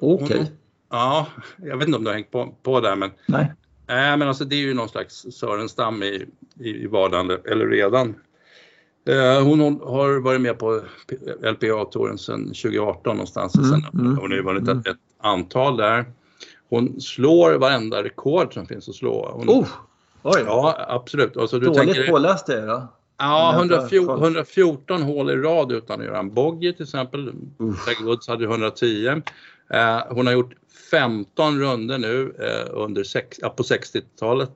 [0.00, 0.24] Okej.
[0.24, 0.46] Okay.
[0.90, 3.10] Ja, jag vet inte om du har hängt på, på där men.
[3.26, 3.52] Nej.
[3.86, 6.26] Äh, men alltså det är ju någon slags Sörenstam i,
[6.58, 8.29] i, i vardande, eller redan Eh,
[9.44, 10.80] hon har varit med på
[11.42, 13.54] LPA-touren sedan 2018 någonstans.
[13.54, 14.78] Mm, sen mm, hon har ju vunnit mm.
[14.78, 16.04] ett, ett, antal där.
[16.68, 19.30] Hon slår varenda rekord som finns att slå.
[19.32, 19.68] Hon, oh,
[20.22, 20.42] oj.
[20.46, 21.36] Ja, absolut.
[21.36, 22.88] Och så du Dåligt tänker, påläst det då?
[23.18, 27.32] Ja, 114, 114 hål i rad utan att göra en bogey till exempel.
[27.58, 29.22] Tiger Woods hade 110.
[29.70, 30.52] Eh, hon har gjort
[30.90, 34.50] 15 runder nu eh, under sex, ja, på 60-talet.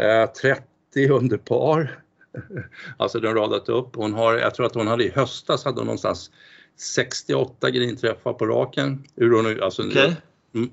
[0.00, 0.62] Eh, 30
[1.10, 1.98] under par.
[2.96, 3.96] alltså den radat upp.
[3.96, 6.30] Hon har, jag tror att hon hade i höstas hade hon någonstans
[6.76, 9.04] 68 grinträffar på raken.
[9.62, 10.12] Alltså, okay.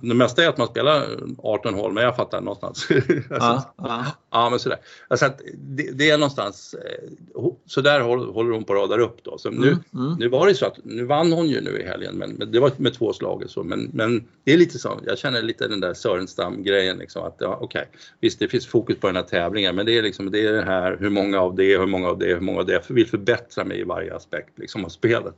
[0.01, 2.87] Det mesta är att man spelar 18 hål, men jag fattar någonstans.
[3.29, 4.49] alltså, ja, ja.
[4.49, 4.77] men sådär.
[5.07, 9.23] Alltså att det, det, är någonstans, eh, så där håller hon på att rada upp
[9.23, 9.37] då.
[9.37, 10.15] Så nu, mm, mm.
[10.19, 12.59] nu var det så att, nu vann hon ju nu i helgen, men, men det
[12.59, 13.63] var med två slag och så.
[13.63, 17.57] Men, men det är lite så, jag känner lite den där Sörenstam-grejen liksom att ja,
[17.61, 20.45] okej, okay, visst det finns fokus på den här tävlingen, men det är liksom det,
[20.45, 22.73] är det här, hur många av det, hur många av det, hur många av det,
[22.73, 25.35] jag vill förbättra mig i varje aspekt liksom av spelet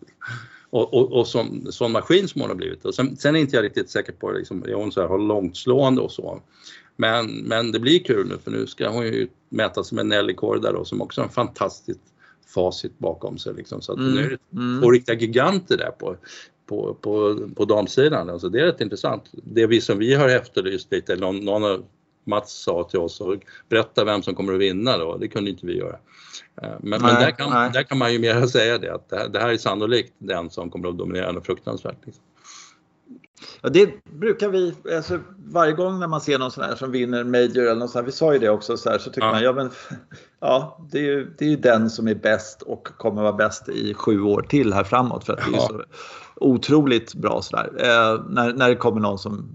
[0.75, 2.85] och, och, och som, som maskin som hon har blivit.
[2.85, 5.19] Och sen, sen är inte jag riktigt säker på, liksom, är hon så här, har
[5.19, 6.41] långtslående och så.
[6.95, 10.33] Men, men det blir kul nu för nu ska hon ju mäta sig med Nelly
[10.33, 12.01] Korda då som också har en fantastiskt
[12.55, 13.53] facit bakom sig.
[13.53, 13.81] Liksom.
[13.81, 14.11] Så att mm.
[14.11, 14.81] nu är det mm.
[14.81, 16.17] två riktiga giganter där på,
[16.65, 18.29] på, på, på damsidan.
[18.29, 19.23] Alltså det är rätt intressant.
[19.31, 21.85] Det vi som vi har efterlyst lite, någon, någon av
[22.25, 23.35] Mats sa till oss och
[23.69, 25.97] berätta vem som kommer att vinna då, det kunde inte vi göra.
[26.61, 29.17] Eh, men, nej, men där, kan, där kan man ju mer säga det att det
[29.17, 32.05] här, det här är sannolikt den som kommer att dominera något fruktansvärt.
[32.05, 32.23] Liksom.
[33.61, 37.23] Ja, det brukar vi, alltså, varje gång när man ser någon sån här som vinner
[37.23, 39.31] Major eller något sånt här, vi sa ju det också, så, här, så tycker ja.
[39.31, 39.69] man ja, men,
[40.39, 43.69] ja det, är ju, det är ju den som är bäst och kommer vara bäst
[43.69, 45.83] i sju år till här framåt för att det är så
[46.35, 47.71] otroligt bra sådär.
[47.79, 49.49] Eh, när, när det kommer någon som,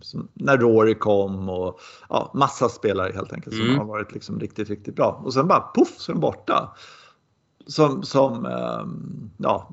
[0.00, 3.78] som, när Rory kom och ja, massa spelare helt enkelt som mm.
[3.78, 5.22] har varit liksom riktigt, riktigt bra.
[5.24, 6.76] Och sen bara poff så är de borta.
[7.66, 8.86] Som, som eh,
[9.36, 9.70] ja,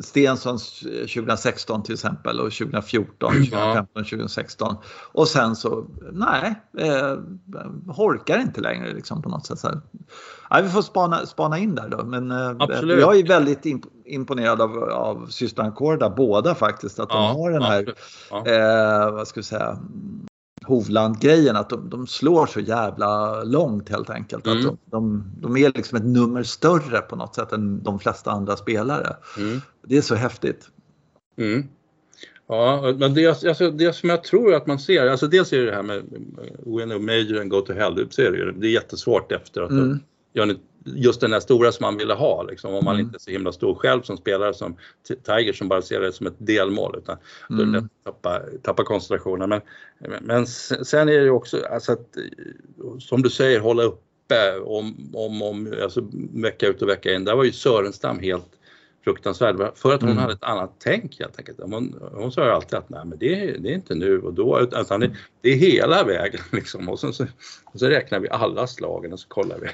[0.00, 4.76] Stensons 2016 till exempel och 2014, 2015, 2016.
[5.12, 7.18] Och sen så, nej, eh,
[7.96, 9.58] orkar inte längre liksom på något sätt.
[9.58, 9.68] Så
[10.50, 12.04] nej, vi får spana, spana in där då.
[12.04, 12.36] Men eh,
[12.98, 13.66] jag är väldigt
[14.04, 17.00] imponerad av, av systrarna Korda, båda faktiskt.
[17.00, 17.94] Att de ja, har den här,
[18.30, 18.46] ja.
[18.46, 19.78] eh, vad ska vi säga,
[20.66, 24.46] Hovland-grejen, att de, de, slår så jävla långt helt enkelt.
[24.46, 24.58] Mm.
[24.58, 28.30] Att de, de, de, är liksom ett nummer större på något sätt än de flesta
[28.30, 29.16] andra spelare.
[29.38, 29.60] Mm.
[29.86, 30.68] Det är så häftigt.
[31.38, 31.64] Mm.
[32.48, 35.74] Ja, men det, alltså, det som jag tror att man ser, alltså dels är det
[35.74, 36.02] här med
[36.56, 40.00] win a major and go to hell, det är, det är jättesvårt efter att mm.
[40.36, 43.06] Gör just den där stora som man ville ha, liksom, om man mm.
[43.06, 44.76] inte är så himla stor själv som spelare som
[45.26, 47.16] Tiger som bara ser det som ett delmål utan
[47.50, 47.72] mm.
[47.72, 49.48] då tappa, tappa koncentrationen.
[49.48, 49.60] Men,
[50.20, 52.16] men sen är det också, alltså att,
[52.98, 57.24] som du säger, hålla uppe om, om, om alltså, vecka ut och vecka in.
[57.24, 58.50] Där var ju Sörenstam helt
[59.04, 60.22] fruktansvärd för att hon mm.
[60.22, 61.58] hade ett annat tänk helt enkelt.
[61.60, 64.60] Hon, hon sa ju alltid att nej men det, det är inte nu och då
[64.60, 67.26] utan det, det är hela vägen liksom och så, så,
[67.74, 69.68] så räknar vi alla slagen och så kollar vi.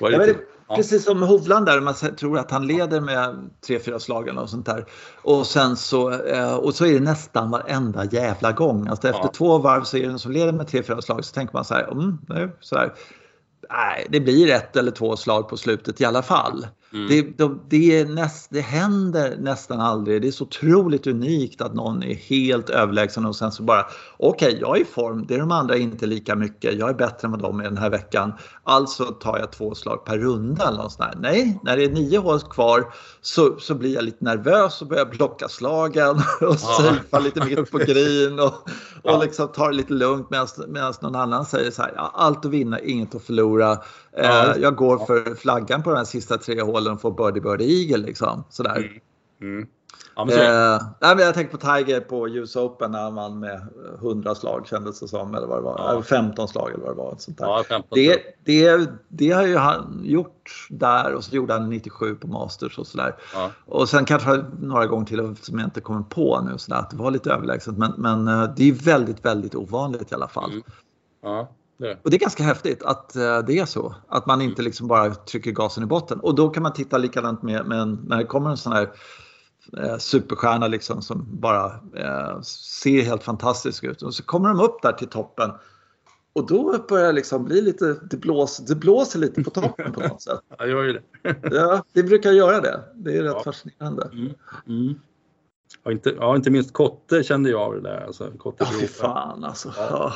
[0.00, 0.36] Ja, det,
[0.68, 0.76] ja.
[0.76, 4.66] Precis som Hovland där, man tror att han leder med tre, fyra slag och sånt
[4.66, 4.84] där.
[5.22, 8.88] Och sen så, eh, och så är det nästan varenda jävla gång.
[8.88, 9.32] Alltså efter ja.
[9.34, 11.64] två varv så är det den som leder med tre, fyra slag så tänker man
[11.64, 12.18] så här, mm,
[12.60, 12.92] så här
[13.70, 16.66] nej, det blir ett eller två slag på slutet i alla fall.
[16.92, 17.08] Mm.
[17.08, 20.22] Det, det, det, näst, det händer nästan aldrig.
[20.22, 24.48] Det är så otroligt unikt att någon är helt överlägsen och sen så bara okej,
[24.48, 25.26] okay, jag är i form.
[25.26, 26.78] Det är de andra inte lika mycket.
[26.78, 28.32] Jag är bättre än vad de är den här veckan.
[28.62, 32.18] Alltså tar jag två slag per runda eller något sånt Nej, när det är nio
[32.18, 37.44] hål kvar så, så blir jag lite nervös och börjar blocka slagen och surfa lite
[37.44, 38.62] mitt på green och, och
[39.02, 39.22] ja.
[39.22, 40.30] liksom tar det lite lugnt
[40.68, 43.78] medan någon annan säger så här, ja, allt att vinna, inget att förlora.
[44.16, 44.54] Ja.
[44.54, 47.82] Eh, jag går för flaggan på de här sista tre hålen och får birdie birdie
[47.82, 48.44] eagle liksom.
[48.48, 48.76] Sådär.
[48.76, 49.00] Mm.
[49.40, 49.68] Mm.
[50.16, 53.40] Ja, men eh, nej, men jag tänker på Tiger på US Open när han vann
[53.40, 53.66] med
[53.98, 55.34] 100 slag kändes det som.
[55.34, 55.94] Eller vad det var.
[55.94, 56.02] Ja.
[56.02, 57.14] 15 slag eller vad det var.
[57.18, 57.36] Sånt.
[57.40, 62.14] Ja, 15, det, det, det har ju han gjort där och så gjorde han 97
[62.14, 63.16] på Masters och sådär.
[63.34, 63.50] Ja.
[63.66, 66.96] Och sen kanske några gånger till som jag inte kommer på nu sådär, att det
[66.96, 67.78] var lite överlägset.
[67.78, 70.50] Men, men eh, det är väldigt, väldigt ovanligt i alla fall.
[70.50, 70.62] Mm.
[71.22, 71.48] Ja.
[71.78, 71.98] Det.
[72.02, 73.94] Och det är ganska häftigt att uh, det är så.
[74.08, 76.20] Att man inte liksom bara trycker gasen i botten.
[76.20, 78.90] Och då kan man titta likadant med, med när det kommer en sån här
[79.78, 84.02] uh, superstjärna liksom som bara uh, ser helt fantastisk ut.
[84.02, 85.50] Och så kommer de upp där till toppen.
[86.32, 90.00] Och då börjar det liksom bli lite, det blåser, det blåser lite på toppen på
[90.00, 90.40] något sätt.
[90.58, 91.02] Ja, gör ju det.
[91.42, 92.84] ja, det brukar göra det.
[92.94, 93.42] Det är rätt ja.
[93.42, 94.10] fascinerande.
[94.12, 94.32] Mm.
[94.66, 94.94] Mm.
[95.84, 98.00] Ja, inte, ja, inte minst Kotte kände jag av det där.
[98.06, 99.72] Alltså, Kotte ja, fy fan alltså.
[99.76, 100.12] Ja.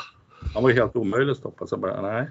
[0.55, 1.67] Han var ju helt omöjlig att stoppa.
[1.67, 2.31] Så bara, nej.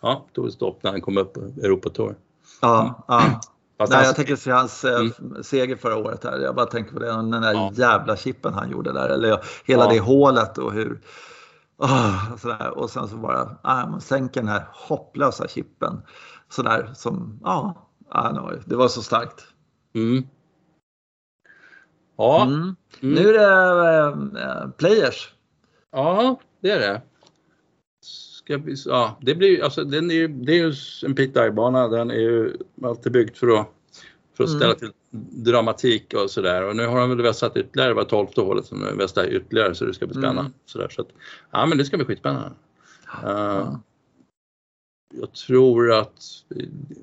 [0.00, 2.16] Ja, tog stopp när han kom upp på Europatour.
[2.60, 3.40] Ja, ja.
[3.78, 5.42] Fast Nej, jag tänker se hans eh, mm.
[5.42, 6.38] seger förra året här.
[6.38, 7.70] Jag bara tänker på det, den där ja.
[7.74, 9.08] jävla chippen han gjorde där.
[9.08, 9.90] Eller hela ja.
[9.90, 11.00] det hålet och hur...
[11.78, 12.78] Oh, sådär.
[12.78, 16.02] Och sen så bara, ah, man sänker den här hopplösa chippen.
[16.48, 19.44] Sådär som, ja, ah, det var så starkt.
[19.94, 20.22] Mm.
[22.16, 22.42] Ja.
[22.42, 22.54] Mm.
[22.54, 22.76] Mm.
[23.00, 25.34] Nu är det äh, players.
[25.92, 27.02] Ja, det är det.
[28.44, 32.10] Ska vi, ja, det, blir, alltså, den är, det är ju en Pete bana Den
[32.10, 33.68] är ju alltid byggd för att,
[34.36, 34.78] för att ställa mm.
[34.78, 34.90] till
[35.44, 36.64] dramatik och sådär.
[36.68, 39.84] Och nu har de väl vässat ytterligare, det var tolfte hålet som vässar ytterligare så
[39.84, 40.40] det ska bli spännande.
[40.40, 40.52] Mm.
[40.66, 41.08] Sådär, så att,
[41.50, 42.50] ja men det ska bli skitspännande.
[43.24, 43.76] Uh,
[45.14, 46.22] jag tror att,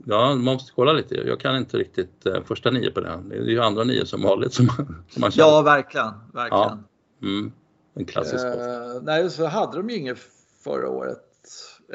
[0.06, 1.16] ja man måste kolla lite.
[1.16, 3.30] Jag kan inte riktigt uh, första nio på den.
[3.30, 4.68] Det är ju andra nio som vanligt som,
[5.10, 5.50] som man känner.
[5.50, 6.62] Ja verkligen, verkligen.
[6.62, 6.80] Ja.
[7.22, 7.52] Mm.
[7.94, 10.18] En klassisk uh, Nej, så hade de ju inget
[10.64, 11.31] förra året.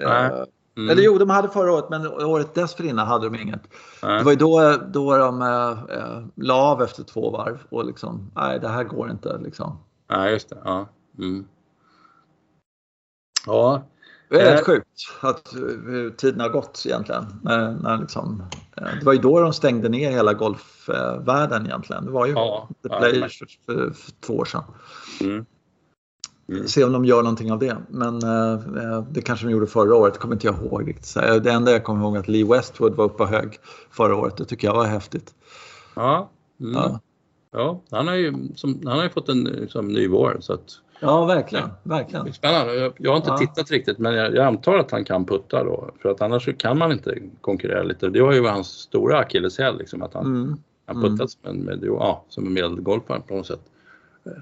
[0.02, 0.46] Nej.
[0.76, 0.90] Mm.
[0.90, 3.60] Eller jo, de hade förra året, men året dessförinnan hade de inget.
[4.02, 4.18] Nej.
[4.18, 8.60] Det var ju då, då de äh, la av efter två varv och liksom, nej
[8.60, 9.78] det här går inte liksom.
[10.10, 10.58] Nej, just det.
[10.64, 10.88] Ja.
[11.18, 11.44] Mm.
[13.46, 13.82] ja.
[14.28, 14.86] Det är rätt sjukt
[15.20, 17.24] att, hur tiden har gått egentligen.
[17.42, 18.42] När, när liksom,
[18.74, 22.04] det var ju då de stängde ner hela golfvärlden egentligen.
[22.04, 24.64] Det var ju ja, The Players ja, för, för, två år sedan.
[25.20, 25.46] Mm.
[26.48, 26.68] Mm.
[26.68, 27.76] Se om de gör någonting av det.
[27.88, 31.06] Men eh, det kanske de gjorde förra året, det kommer inte jag ihåg riktigt.
[31.06, 33.58] Så det enda jag kommer ihåg är att Lee Westwood var uppe hög
[33.90, 34.36] förra året.
[34.36, 35.34] Det tycker jag var häftigt.
[35.96, 36.30] Ja,
[36.60, 36.72] mm.
[36.72, 37.00] ja.
[37.52, 40.36] ja han, har ju, som, han har ju fått en liksom, ny vår.
[40.40, 41.68] Så att, ja, verkligen.
[41.82, 42.32] verkligen.
[42.32, 42.74] Spännande.
[42.74, 43.38] Jag, jag har inte ja.
[43.38, 45.90] tittat riktigt men jag, jag, antar att han kan putta då.
[46.02, 48.08] För att annars kan man inte konkurrera lite.
[48.08, 50.56] Det var ju hans stora akilleshäl, liksom, att han, mm.
[50.86, 51.28] han puttat mm.
[51.28, 53.60] som en, med, ja, som en medelgolfare på något sätt.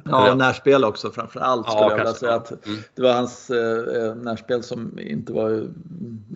[0.05, 2.35] Ja, och närspel också framför allt skulle ja, jag vilja säga.
[2.35, 2.79] Att mm.
[2.95, 5.69] Det var hans eh, eh, närspel som inte var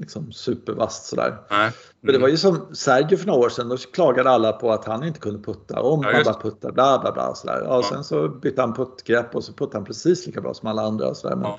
[0.00, 1.36] liksom, supervast sådär.
[1.50, 1.60] Nej.
[1.60, 1.72] Mm.
[2.00, 4.84] Men det var ju som Sergio för några år sedan, då klagade alla på att
[4.84, 5.80] han inte kunde putta.
[5.80, 7.34] Om ja, han bara puttar, bla bla bla.
[7.34, 7.62] Sådär.
[7.64, 7.82] Ja, ja.
[7.82, 11.14] Sen så bytte han puttgrepp och så puttade han precis lika bra som alla andra.
[11.14, 11.36] Sådär.
[11.36, 11.50] Men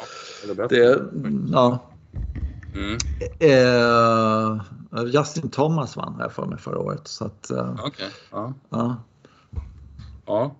[0.57, 1.01] ja, det,
[1.51, 1.79] ja.
[2.75, 2.97] Mm.
[3.39, 4.59] Eh,
[5.05, 7.07] Justin Thomas vann här för mig förra året.
[7.07, 8.07] Så att, eh, okay.
[8.31, 8.53] ja.
[8.69, 10.55] ja.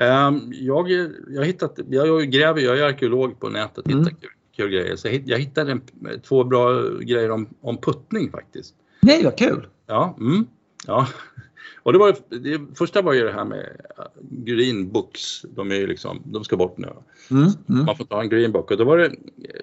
[0.00, 0.90] Um, jag,
[1.28, 4.14] jag, hittat, jag gräver, jag är arkeolog på nätet och hittar mm.
[4.20, 4.96] kul, kul, grejer.
[4.96, 5.82] Så jag, hittade en,
[6.22, 8.74] två bra grejer om, om puttning faktiskt.
[9.00, 9.66] Nej, vad kul!
[9.86, 10.46] Ja, mm,
[10.86, 11.08] ja.
[11.82, 15.42] Och det var, det första var ju det här med uh, green books.
[15.42, 16.88] De är ju liksom, de ska bort nu.
[17.30, 17.84] Mm, mm.
[17.84, 19.12] Man får ta en green book och då var det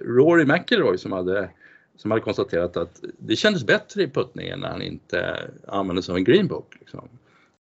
[0.02, 1.50] Rory McIlroy som hade
[1.98, 6.18] som hade konstaterat att det kändes bättre i puttningen när han inte använde sig av
[6.18, 6.76] en green book.
[6.80, 7.10] Liksom.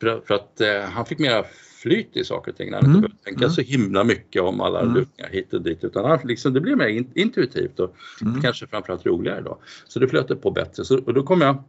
[0.01, 1.45] För, för att eh, han fick mera
[1.87, 2.97] flyt i saker och ting han mm.
[2.97, 3.51] inte behövde tänka mm.
[3.51, 4.95] så himla mycket om alla mm.
[4.95, 8.43] lutningar hit och dit utan han, liksom, det blev mer intuitivt och mm.
[8.43, 9.59] kanske framförallt roligare då.
[9.87, 10.85] Så det flöt på bättre.
[10.85, 11.65] Så, och då kom jag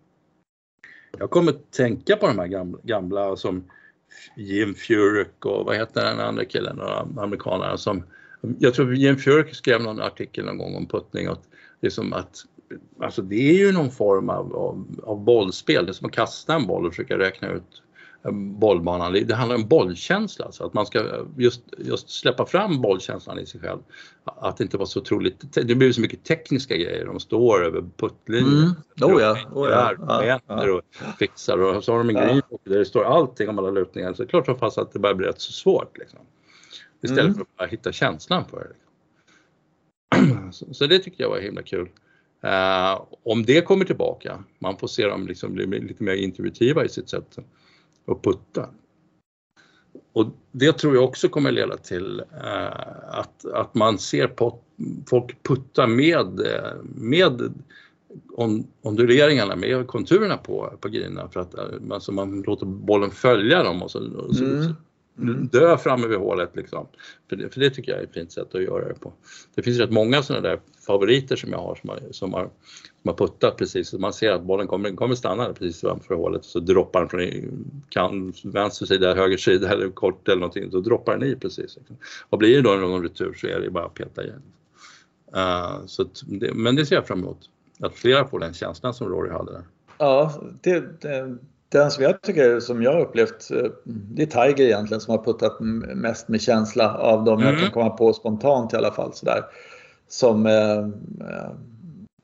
[1.20, 3.64] jag kommer tänka på de här gamla, gamla som
[4.36, 6.80] Jim Furyk och vad heter den andra killen,
[7.18, 8.04] amerikanaren som
[8.60, 11.38] jag tror Jim Furyk skrev någon artikel någon gång om puttning och
[11.82, 12.46] det är som att
[13.02, 16.56] Alltså det är ju någon form av, av, av bollspel, det är som att kasta
[16.56, 17.82] en boll och försöka räkna ut
[18.32, 19.14] bollbanan.
[19.14, 23.62] Det handlar om bollkänsla, alltså att man ska just, just släppa fram bollkänslan i sig
[23.62, 23.80] själv.
[24.24, 27.84] Att det inte var så otroligt, det blir så mycket tekniska grejer, de står över
[27.98, 28.76] puttlinjen.
[29.02, 29.14] Mm.
[29.14, 29.94] Oh ja, oh ja.
[30.08, 30.72] ja, ja.
[30.72, 30.82] och
[31.20, 34.24] fixar och så har de en green där det står allting om alla lutningar så
[34.24, 35.98] det är klart som fast att det börjar bli rätt så svårt.
[35.98, 36.20] Liksom.
[37.02, 37.34] Istället mm.
[37.34, 38.68] för att bara hitta känslan för det.
[38.68, 38.84] Liksom.
[40.52, 41.90] Så, så, det tyckte jag var himla kul.
[42.44, 46.90] Uh, om det kommer tillbaka, man får se dem liksom bli lite mer intuitiva i
[46.90, 47.38] sitt sätt
[48.08, 48.70] och putta.
[50.14, 54.64] Och det tror jag också kommer leda till eh, att, att man ser pot,
[55.10, 57.56] folk putta med, eh, med
[58.82, 63.84] onduleringarna, med konturerna på, på grinerna för att eh, alltså man låter bollen följa dem
[63.84, 64.74] och så, och så, mm.
[65.20, 65.48] Mm.
[65.48, 66.88] dö framme vid hålet liksom.
[67.30, 69.14] För det, för det tycker jag är ett fint sätt att göra det på.
[69.56, 72.50] Det finns rätt många sådana där favoriter som jag har som har, som har,
[73.02, 73.94] som har puttat precis.
[73.94, 78.34] Man ser att bollen kommer, kommer stanna precis framför hålet så droppar den från kan,
[78.44, 80.72] vänster sida, höger sida eller kort eller någonting.
[80.72, 81.76] Så droppar den i precis.
[81.78, 81.98] Liksom.
[82.30, 84.42] Och blir det då någon retur så är det bara att peta igen.
[85.36, 87.50] Uh, så det, men det ser jag fram emot.
[87.80, 89.64] Att flera får den känslan som Rory hade där.
[89.98, 91.38] Ja, det, det
[91.70, 95.58] den som jag tycker, som jag upplevt, eh, det är Tiger egentligen som har puttat
[95.96, 97.54] mest med känsla av dem mm.
[97.54, 99.14] jag kan komma på spontant i alla fall.
[99.14, 99.46] Sådär.
[100.08, 100.78] Som eh,
[101.30, 101.52] eh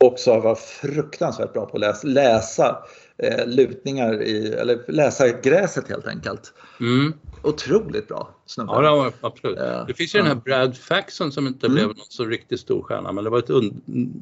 [0.03, 2.77] också var fruktansvärt bra på att läsa, läsa
[3.17, 6.53] eh, lutningar i, eller läsa gräset helt enkelt.
[6.79, 7.13] Mm.
[7.43, 8.71] Otroligt bra snubbe.
[8.71, 9.59] Ja, absolut.
[9.59, 11.75] Uh, det finns ju den här Brad Faxon som inte mm.
[11.75, 13.49] blev någon så riktigt stor stjärna men det var ett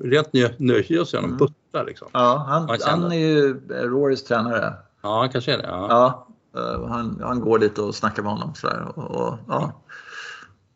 [0.04, 1.40] rent nöje att se honom mm.
[1.40, 1.84] putta.
[1.84, 2.08] Liksom.
[2.12, 4.74] Ja, han, han, han är ju Rorys tränare.
[5.02, 5.68] Ja, kanske är det.
[5.68, 5.88] Ja.
[5.90, 6.28] ja
[6.62, 8.92] eh, han, han går dit och snackar med honom sådär.
[8.96, 9.72] Och, och, ja.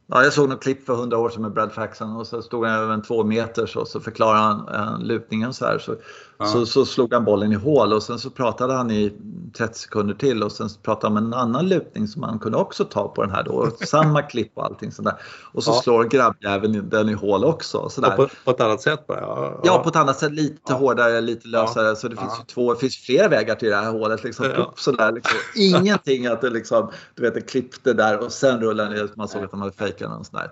[0.07, 2.65] Ja, jag såg något klipp för hundra år sedan med Brad Faxon och så stod
[2.65, 5.79] han över en två meters och så förklarade han eh, lutningen så här.
[5.79, 5.95] Så,
[6.39, 6.45] ja.
[6.45, 9.13] så, så, slog han bollen i hål och sen så pratade han i
[9.57, 12.85] 30 sekunder till och sen pratade han om en annan lutning som man kunde också
[12.85, 13.69] ta på den här då.
[13.85, 15.13] Samma klipp och allting sådär.
[15.53, 15.81] Och så ja.
[15.81, 17.89] slår grabbjäveln den i hål också.
[17.89, 19.19] Så på, på, ett annat sätt bara?
[19.21, 19.83] Ja, ja.
[19.83, 20.31] på ett annat sätt.
[20.31, 21.95] Lite hårdare, lite lösare.
[21.95, 24.23] Så det finns ju två, det finns flera vägar till det här hålet.
[24.23, 25.37] Liksom, upp sådär, liksom.
[25.55, 29.09] Ingenting att det liksom, du vet, det klippte där och sen rullade ner.
[29.15, 30.49] Man såg att de hade fejkat någon här.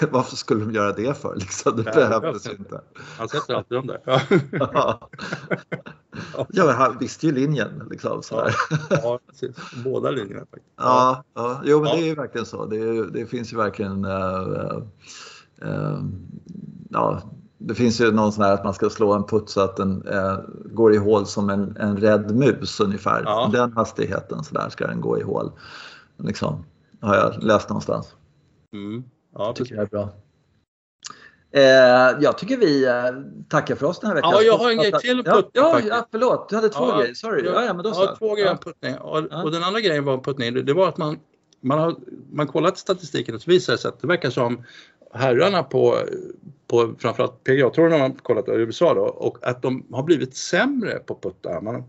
[0.10, 1.36] Varför skulle de göra det för?
[1.36, 1.76] Liksom?
[1.76, 2.80] Det behövdes inte.
[3.18, 4.91] Han sätter alltid dem där.
[6.48, 7.82] ja, han visste ju linjen.
[7.90, 8.48] Liksom, så
[8.90, 9.56] ja, precis.
[9.84, 10.66] Båda linjerna faktiskt.
[10.76, 11.60] Ja, ja.
[11.64, 11.96] Jo, men ja.
[11.96, 12.66] det är ju verkligen så.
[12.66, 14.82] Det, det finns ju verkligen uh,
[15.64, 16.02] uh,
[16.90, 17.22] ja,
[17.58, 20.08] det finns ju någon sån här att man ska slå en putt så att den
[20.08, 23.22] uh, går i hål som en, en rädd mus ungefär.
[23.24, 23.50] Ja.
[23.52, 25.50] Den hastigheten så där ska den gå i hål.
[26.16, 26.64] Liksom,
[27.00, 28.14] har jag läst någonstans.
[28.72, 29.04] Mm.
[29.34, 30.10] Ja, tycker jag är bra.
[31.54, 31.62] Eh,
[32.20, 32.92] jag tycker vi eh,
[33.48, 34.30] tackar för oss den här veckan.
[34.34, 35.50] Ja, jag har en grej till att putta.
[35.52, 36.48] Ja, ja, förlåt.
[36.48, 37.14] Du hade två ja, grejer.
[37.14, 37.46] Sorry.
[37.46, 38.02] Ja, ja, men då så.
[38.02, 38.94] Ja, två grejer om puttning.
[38.98, 39.42] Och, ja.
[39.42, 40.54] och, den andra grejen var puttning.
[40.54, 41.18] Det, det var att man,
[41.60, 41.96] man har
[42.32, 44.64] man kollat statistiken och så visar det sig att det verkar som
[45.14, 45.98] herrarna på,
[46.66, 50.98] på framförallt PGA-touren har man kollat i USA då och att de har blivit sämre
[50.98, 51.60] på putta.
[51.60, 51.84] Man,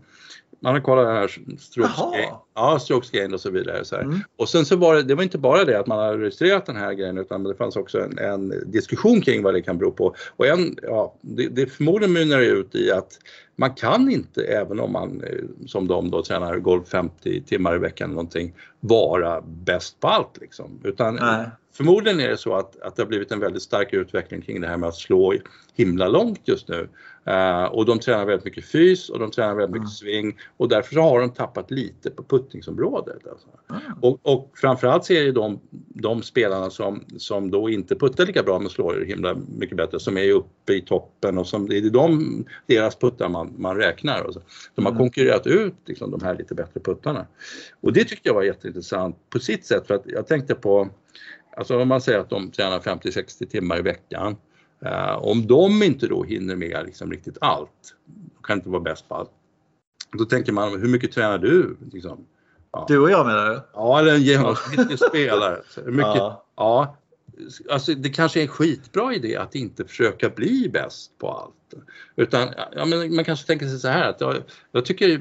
[0.64, 3.84] man har kollat den här strokes gain, ja, strokes och så vidare.
[3.84, 4.20] Så mm.
[4.36, 6.76] Och sen så var det, det var inte bara det att man har registrerat den
[6.76, 10.14] här grejen utan det fanns också en, en diskussion kring vad det kan bero på.
[10.36, 13.18] Och en, ja, det, det förmodligen mynnar ut i att
[13.56, 17.78] man kan inte, även om man eh, som de då tränar golf 50 timmar i
[17.78, 20.80] veckan eller någonting, vara bäst på allt liksom.
[20.84, 21.46] Utan Nej.
[21.72, 24.66] förmodligen är det så att, att det har blivit en väldigt stark utveckling kring det
[24.66, 25.34] här med att slå
[25.74, 26.88] himla långt just nu.
[27.28, 30.12] Uh, och de tränar väldigt mycket fys och de tränar väldigt mycket mm.
[30.26, 33.26] sving och därför har de tappat lite på puttningsområdet.
[33.30, 33.46] Alltså.
[33.70, 33.98] Mm.
[34.00, 38.58] Och, och framförallt ser ju de, de spelarna som, som då inte puttar lika bra
[38.58, 42.44] men slår himla mycket bättre som är uppe i toppen och som det är de,
[42.66, 44.22] deras puttar man, man räknar.
[44.22, 44.40] Och så.
[44.74, 44.98] De har mm.
[44.98, 47.26] konkurrerat ut liksom, de här lite bättre puttarna.
[47.80, 50.88] Och det tyckte jag var jätteintressant på sitt sätt för att jag tänkte på,
[51.56, 54.36] alltså om man säger att de tränar 50-60 timmar i veckan
[55.20, 57.94] om de inte då hinner med liksom riktigt allt,
[58.42, 59.30] kan inte vara bäst på allt.
[60.18, 61.76] Då tänker man, hur mycket tränar du?
[61.92, 62.26] Liksom?
[62.72, 62.84] Ja.
[62.88, 63.60] Du och jag menar du?
[63.72, 65.62] Ja, eller en genomsnittlig spelare.
[65.84, 66.44] Mycket, ja.
[66.56, 66.96] ja.
[67.70, 71.74] Alltså det kanske är en skitbra idé att inte försöka bli bäst på allt.
[72.16, 74.36] Utan ja, men man kanske tänker sig så här att jag,
[74.72, 75.20] jag tycker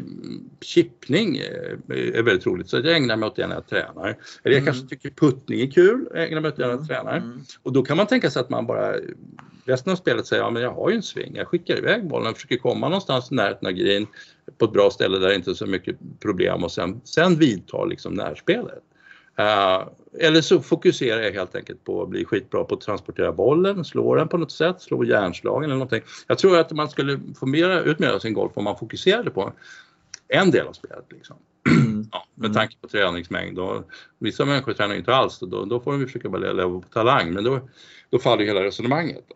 [0.62, 4.08] chippning är, väldigt roligt så jag ägnar mig åt det när jag tränar.
[4.08, 4.66] Eller jag mm.
[4.66, 6.88] kanske tycker puttning är kul, jag ägnar mig åt det när jag mm.
[6.88, 7.18] tränar.
[7.18, 7.42] Mm.
[7.64, 8.96] Och då kan man tänka sig att man bara
[9.66, 12.28] resten av spelet säger ja men jag har ju en sving, jag skickar iväg bollen,
[12.28, 14.08] och försöker komma någonstans i närheten av green
[14.58, 17.86] på ett bra ställe där det inte är så mycket problem och sen, sen vidtar
[17.86, 18.84] liksom närspelet.
[19.40, 19.88] Uh,
[20.20, 24.16] eller så fokuserar jag helt enkelt på att bli skitbra på att transportera bollen, slå
[24.16, 26.02] den på något sätt, slå järnslagen eller någonting.
[26.28, 29.30] Jag tror att man skulle få mera, ut mer av sin golf om man fokuserade
[29.30, 29.54] på
[30.28, 31.06] en del av spelet.
[31.10, 31.36] Liksom.
[32.12, 32.54] Ja, med mm.
[32.56, 33.60] tanke på träningsmängd.
[33.60, 33.84] Och
[34.20, 37.34] vissa människor tränar inte alls och då, då får de försöka bara leva på talang
[37.34, 37.70] men då,
[38.10, 39.24] då faller hela resonemanget.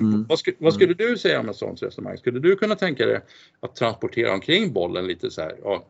[0.00, 0.26] Mm.
[0.28, 2.18] vad, sku, vad, skulle du säga om ett sådant resonemang?
[2.18, 3.20] Skulle du kunna tänka dig
[3.60, 5.56] att transportera omkring bollen lite så här?
[5.64, 5.84] Ja,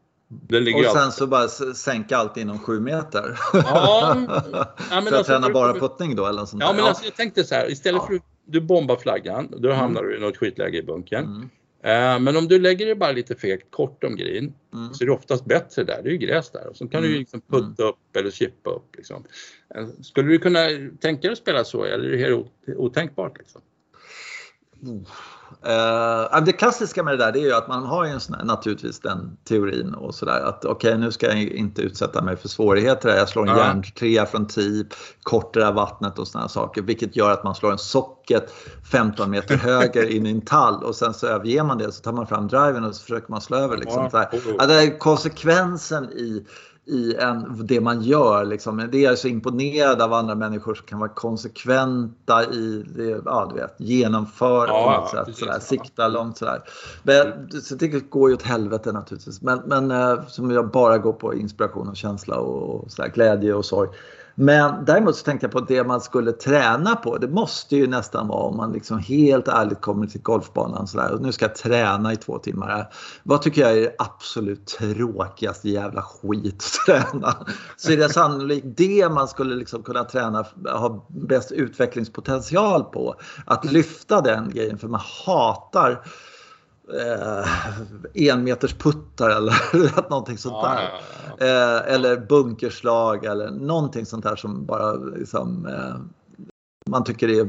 [0.75, 1.13] och sen alltid.
[1.13, 3.39] så bara sänka allt inom sju meter.
[3.53, 6.75] Ja, ja, För att alltså, träna bara puttning då eller sånt Ja, där.
[6.75, 9.81] men alltså, jag tänkte så här, istället för att du bombar flaggan, då mm.
[9.81, 11.25] hamnar du i något skitläge i bunkern.
[11.25, 11.51] Mm.
[11.85, 14.95] Uh, men om du lägger det bara lite fegt kort om green mm.
[14.95, 16.67] så är det oftast bättre där, det är ju gräs där.
[16.67, 17.19] Och så kan du mm.
[17.19, 17.91] liksom putta mm.
[17.91, 18.97] upp eller chippa upp.
[18.97, 19.25] Liksom.
[19.77, 20.61] Uh, skulle du kunna
[21.01, 23.39] tänka dig att spela så eller är det helt otänkbart?
[23.39, 23.61] Liksom?
[25.67, 29.01] Uh, det klassiska med det där det är ju att man har ju sån, naturligtvis
[29.01, 33.17] den teorin och sådär att okej okay, nu ska jag inte utsätta mig för svårigheter.
[33.17, 33.67] Jag slår en ja.
[33.67, 34.87] järntrea från tip,
[35.23, 38.53] kortar vattnet och sådana saker vilket gör att man slår en socket
[38.93, 42.13] 15 meter höger in i en tall och sen så överger man det så tar
[42.13, 43.77] man fram driven och så försöker man slå över.
[43.77, 44.27] Liksom, ja.
[44.59, 44.99] här.
[44.99, 46.47] konsekvensen i
[46.89, 48.45] i en, det man gör.
[48.45, 48.89] Liksom.
[48.93, 53.61] Det är så imponerad av andra människor som kan vara konsekventa i det, ja, du
[53.61, 56.63] vet, genomföra ja, på något sätt, sådär, sikta långt sådär.
[57.03, 59.43] Men, så det går ju åt helvete naturligtvis.
[59.43, 63.55] Men, men eh, som jag bara går på inspiration och känsla och, och sådär, glädje
[63.55, 63.89] och sorg.
[64.41, 67.19] Men däremot så tänkte jag på det man skulle träna på.
[67.19, 71.23] Det måste ju nästan vara om man liksom helt ärligt kommer till golfbanan sådär och
[71.23, 72.93] nu ska jag träna i två timmar.
[73.23, 77.35] Vad tycker jag är det absolut tråkigaste jävla skit att träna?
[77.77, 83.15] Så är det sannolikt det man skulle liksom kunna träna, ha bäst utvecklingspotential på.
[83.47, 86.05] Att lyfta den grejen för man hatar
[86.95, 87.49] eh,
[88.15, 90.83] enmeters puttar eller någonting sånt där.
[90.83, 90.91] Ja,
[91.39, 91.47] ja, ja.
[91.47, 95.97] Eh, eller bunkerslag eller någonting sånt där som bara liksom, eh,
[96.89, 97.49] man tycker är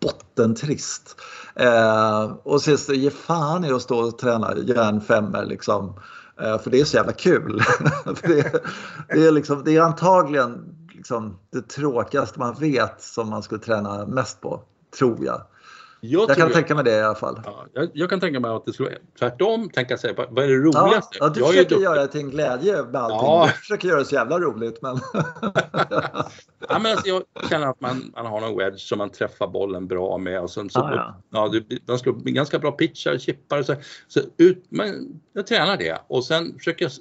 [0.00, 1.20] bottentrist.
[1.54, 5.94] Eh, och sen så ge fan i att stå och träna järnfemmor liksom.
[6.40, 7.62] Eh, för det är så jävla kul.
[8.22, 8.60] det, är,
[9.08, 14.06] det, är liksom, det är antagligen liksom det tråkigaste man vet som man skulle träna
[14.06, 14.60] mest på,
[14.98, 15.42] tror jag.
[16.10, 17.40] Jag, jag kan tänka mig det i alla fall.
[17.44, 20.56] Ja, jag, jag, kan tänka mig att det skulle tvärtom tänka sig, vad är det
[20.56, 21.18] roligaste?
[21.20, 23.18] Ja, ja du jag försöker göra det till en glädje med allting.
[23.18, 23.48] Ja.
[23.52, 24.82] Du försöker göra det så jävla roligt.
[24.82, 24.98] Men...
[26.68, 29.86] ja, men alltså, jag känner att man, man har någon wedge som man träffar bollen
[29.86, 30.40] bra med.
[30.40, 31.22] Och så, så, ah, ja.
[31.30, 33.74] Ja, du, man slår ganska bra pitchar, chippar och så.
[34.08, 36.92] så ut, man, jag tränar det och sen försöker jag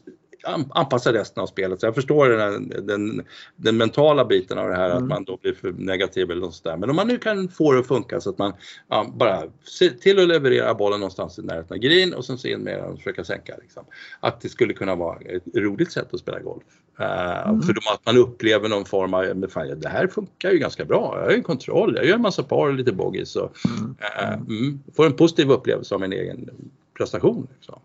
[0.69, 1.79] anpassa resten av spelet.
[1.79, 3.23] Så jag förstår den, den,
[3.55, 5.03] den mentala biten av det här mm.
[5.03, 6.77] att man då blir för negativ eller något sådär.
[6.77, 8.53] Men om man nu kan få det att funka så att man
[8.87, 9.43] ja, bara
[9.79, 12.77] ser till att leverera bollen någonstans i närheten av green och sen så in med
[12.77, 13.55] den och försöka sänka.
[13.61, 13.83] Liksom.
[14.19, 16.63] Att det skulle kunna vara ett roligt sätt att spela golf.
[16.99, 17.61] Uh, mm.
[17.61, 21.17] För att man upplever någon form av, men fan, det här funkar ju ganska bra.
[21.19, 23.35] Jag har ju kontroll, jag gör en massa par och lite bogeys.
[23.35, 23.55] Och,
[23.99, 26.49] uh, mm, får en positiv upplevelse av min egen
[26.97, 27.47] prestation.
[27.55, 27.79] Liksom.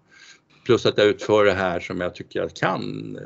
[0.69, 3.19] Plus att jag utför det här som jag tycker jag kan.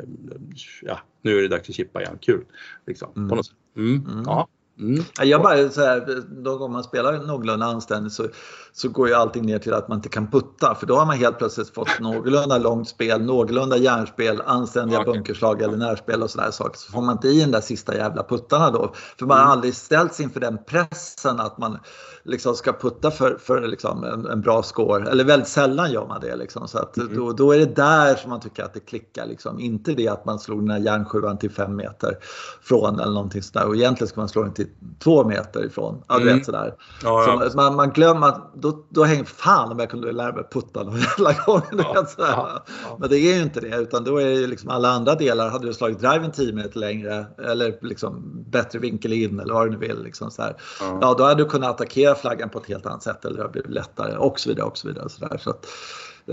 [0.82, 2.45] Ja, nu är det dags att chippa igen, kul.
[2.86, 3.28] Liksom, mm.
[3.28, 3.57] på något sätt.
[3.76, 4.07] Mm.
[4.07, 4.22] Mm.
[4.26, 4.49] Ja.
[4.79, 5.05] Mm.
[5.20, 8.27] Jag bara så här, då gånger man spelar någorlunda anständigt så,
[8.73, 11.16] så går ju allting ner till att man inte kan putta för då har man
[11.16, 15.12] helt plötsligt fått någorlunda långt spel, någorlunda järnspel, anständiga okay.
[15.12, 16.79] bunkerslag eller närspel och sådana saker.
[16.79, 18.93] Så får man inte i den där sista jävla puttarna då.
[19.18, 19.53] För man har mm.
[19.53, 21.79] aldrig ställts inför den pressen att man
[22.25, 25.11] liksom ska putta för, för liksom en, en, bra score.
[25.11, 26.37] Eller väldigt sällan gör man det.
[26.37, 26.68] Liksom.
[26.68, 27.16] Så att mm.
[27.16, 29.27] då, då är det där som man tycker att det klickar.
[29.27, 29.61] Liksom.
[29.61, 32.18] Inte det att man slog den här järnsjuan till fem meter
[32.62, 33.66] från eller någonting sådär.
[33.66, 34.61] Och egentligen ska man slå den till
[34.98, 36.02] två meter ifrån.
[36.08, 36.34] Ja, mm.
[36.34, 36.74] vet, sådär.
[37.02, 37.50] Ja, ja.
[37.50, 41.00] Så man, man glömmer, då, då hänger fan om jag kunde lära mig putta någon
[41.18, 41.62] jävla gång.
[41.78, 42.64] Ja, ja,
[42.98, 45.50] Men det är ju inte det utan då är det liksom alla andra delar.
[45.50, 49.70] Hade du slagit driven 10 meter längre eller liksom bättre vinkel in eller vad du
[49.70, 50.02] nu vill.
[50.02, 50.56] Liksom så här.
[50.80, 51.14] Ja.
[51.18, 53.70] då hade du kunnat attackera flaggan på ett helt annat sätt eller det har blivit
[53.70, 54.66] lättare och så vidare.
[54.66, 55.38] Och så vidare, så där.
[55.38, 55.66] Så att,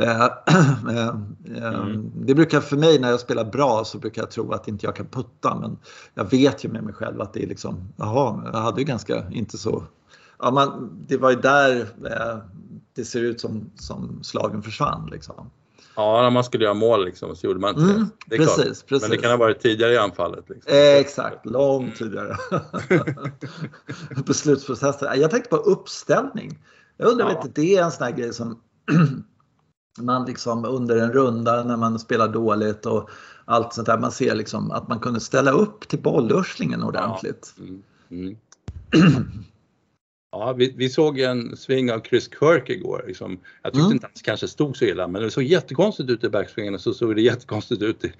[1.45, 2.11] mm.
[2.15, 4.95] Det brukar för mig när jag spelar bra så brukar jag tro att inte jag
[4.95, 5.77] kan putta men
[6.13, 9.29] jag vet ju med mig själv att det är liksom, jaha, jag hade ju ganska
[9.31, 9.83] inte så
[10.39, 12.37] ja, man, det var ju där eh,
[12.95, 15.09] det ser ut som, som slagen försvann.
[15.11, 15.51] Liksom.
[15.95, 18.37] Ja, när man skulle göra mål liksom, så gjorde man inte mm, det.
[18.37, 19.01] det precis, precis.
[19.01, 20.49] Men det kan ha varit tidigare i anfallet.
[20.49, 20.73] Liksom.
[20.73, 22.35] Eh, exakt, långt tidigare.
[24.25, 25.21] Beslutsprocessen.
[25.21, 26.59] Jag tänkte på uppställning.
[26.97, 27.37] Jag undrar om ja.
[27.37, 28.59] inte det är en sån här grej som
[29.97, 33.09] man liksom under en runda när man spelar dåligt och
[33.45, 33.97] allt sånt där.
[33.97, 37.53] Man ser liksom att man kunde ställa upp till bollurslingen ordentligt.
[37.55, 37.63] Ja.
[37.63, 37.81] Mm.
[38.11, 38.37] Mm.
[40.31, 43.03] Ja, vi, vi, såg en sving av Chris Kirk igår.
[43.07, 43.39] Liksom.
[43.63, 43.93] Jag tyckte mm.
[43.93, 46.93] inte att kanske stod så illa men det såg jättekonstigt ut i backsvingen och så
[46.93, 48.11] såg det jättekonstigt ut i,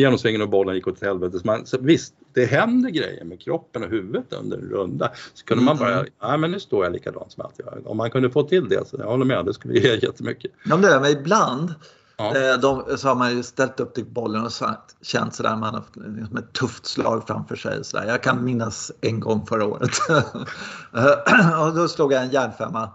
[0.00, 1.38] genomsvingen och bollen gick åt helvete.
[1.38, 5.12] Så man, så visst, det händer grejer med kroppen och huvudet under en runda.
[5.34, 5.64] Så kunde mm.
[5.64, 7.66] man bara, ja men nu står jag likadant som alltid.
[7.84, 10.50] Om man kunde få till det, så jag håller med, det skulle ge jättemycket.
[10.64, 11.74] Ja, men det men ibland
[12.18, 12.36] Ja.
[12.36, 15.74] Eh, de, så har man ju ställt upp till bollen och sagt, känt sådär, man
[15.74, 15.84] har
[16.20, 17.84] liksom ett tufft slag framför sig.
[17.84, 18.06] Så där.
[18.06, 19.90] Jag kan minnas en gång förra året.
[21.60, 22.90] och då slog jag en järnfemma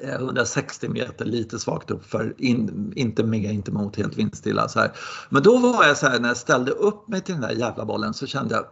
[0.00, 4.68] eh, 160 meter, lite svagt upp för in, inte med, inte mot, helt vindstilla.
[4.68, 4.92] Så här.
[5.28, 7.84] Men då var jag så här, när jag ställde upp mig till den där jävla
[7.84, 8.64] bollen så kände jag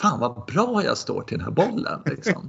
[0.00, 2.02] Fan vad bra jag står till den här bollen.
[2.04, 2.48] Liksom.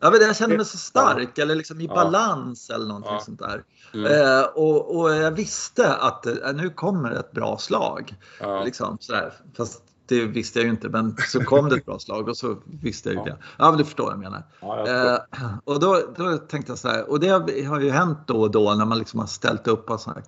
[0.00, 3.20] jag, vet, jag kände mig så stark eller liksom i balans eller någonting ja.
[3.20, 3.64] sånt där.
[3.94, 4.12] Mm.
[4.12, 8.14] Eh, och, och, jag visste att eh, nu kommer ett bra slag.
[8.40, 8.64] Ja.
[8.64, 9.32] Liksom, sådär.
[9.56, 12.56] Fast det visste jag ju inte men så kom det ett bra slag och så
[12.64, 13.24] visste jag ju ja.
[13.24, 13.42] det.
[13.58, 14.42] Ja men du förstår vad jag menar.
[14.60, 15.18] Ja, jag eh,
[15.64, 17.28] och då, då tänkte jag så här, och det
[17.64, 20.22] har ju hänt då och då när man liksom har ställt upp och så här,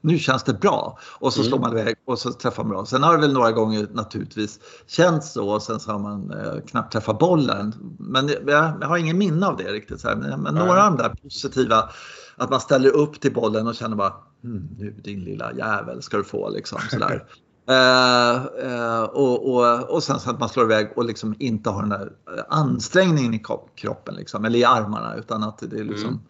[0.00, 0.98] nu känns det bra.
[1.18, 1.70] Och så slår mm.
[1.70, 2.86] man iväg och så träffar man bra.
[2.86, 6.60] Sen har det väl några gånger naturligtvis känts så och sen så har man eh,
[6.66, 7.74] knappt träffat bollen.
[7.98, 10.00] Men jag, jag, har ingen minne av det riktigt.
[10.00, 10.16] Så här.
[10.16, 11.90] Men, men några av de där positiva,
[12.36, 16.16] att man ställer upp till bollen och känner bara hm, nu din lilla jävel ska
[16.16, 17.24] du få liksom sådär.
[17.70, 21.82] Uh, uh, och, och, och sen så att man slår iväg och liksom inte har
[21.82, 22.12] den där
[22.48, 23.42] ansträngningen i
[23.74, 26.20] kroppen liksom, eller i armarna utan att det är liksom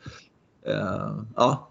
[0.67, 0.79] mm.
[0.79, 1.71] uh, ja,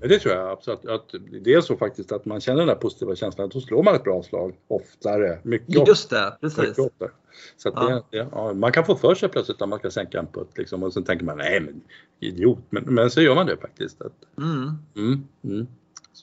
[0.00, 0.86] det tror jag absolut.
[0.86, 1.14] Att
[1.44, 4.04] det är så faktiskt att man känner den där positiva känslan, då slår man ett
[4.04, 5.38] bra slag oftare.
[5.42, 6.78] Mycket Just det, precis.
[6.78, 7.10] Oftare.
[7.56, 8.02] Så ja.
[8.10, 10.82] Det, ja, man kan få för sig plötsligt att man ska sänka en putt liksom,
[10.82, 11.80] och sen tänker man nej men
[12.20, 14.02] idiot, men, men så gör man det faktiskt.
[14.02, 14.78] Att, mm.
[14.96, 15.66] Mm, mm.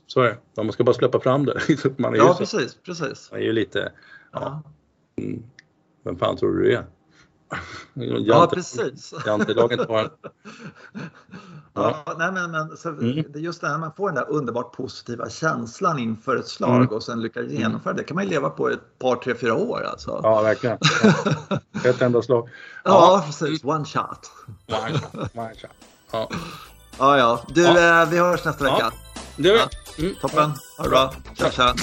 [0.07, 1.60] Så är det, man ska bara släppa fram det.
[1.97, 3.32] man är ja, precis, precis.
[3.32, 3.91] Man är ju lite,
[4.32, 4.64] ja.
[5.16, 5.43] Mm.
[6.03, 6.86] Vem fan tror du du är?
[8.20, 9.14] Ja, precis.
[9.26, 10.10] Jantelaget har
[11.74, 13.16] Ja, nej, men, men så, mm.
[13.16, 16.76] det är just det här man får den där underbart positiva känslan inför ett slag
[16.76, 16.88] mm.
[16.88, 18.04] och sen lyckas genomföra det.
[18.04, 20.20] kan man ju leva på ett par, tre, fyra år alltså.
[20.24, 20.78] Ja, verkligen.
[21.50, 21.60] Ja.
[21.89, 22.50] Ett enda slag.
[22.84, 23.64] Ja, ja precis.
[23.64, 24.32] One shot.
[24.68, 25.36] One shot.
[25.36, 25.72] One shot.
[26.12, 26.30] Ja.
[27.00, 27.41] Ja, ja.
[27.47, 28.02] Du, ja.
[28.02, 28.78] Eh, vi hörs nästa vecka.
[28.80, 28.91] Ja,
[29.38, 30.06] det gör vi.
[30.06, 30.16] Mm.
[30.22, 30.52] Toppen.
[30.78, 31.14] Ha det bra.
[31.36, 31.76] Tja, tja.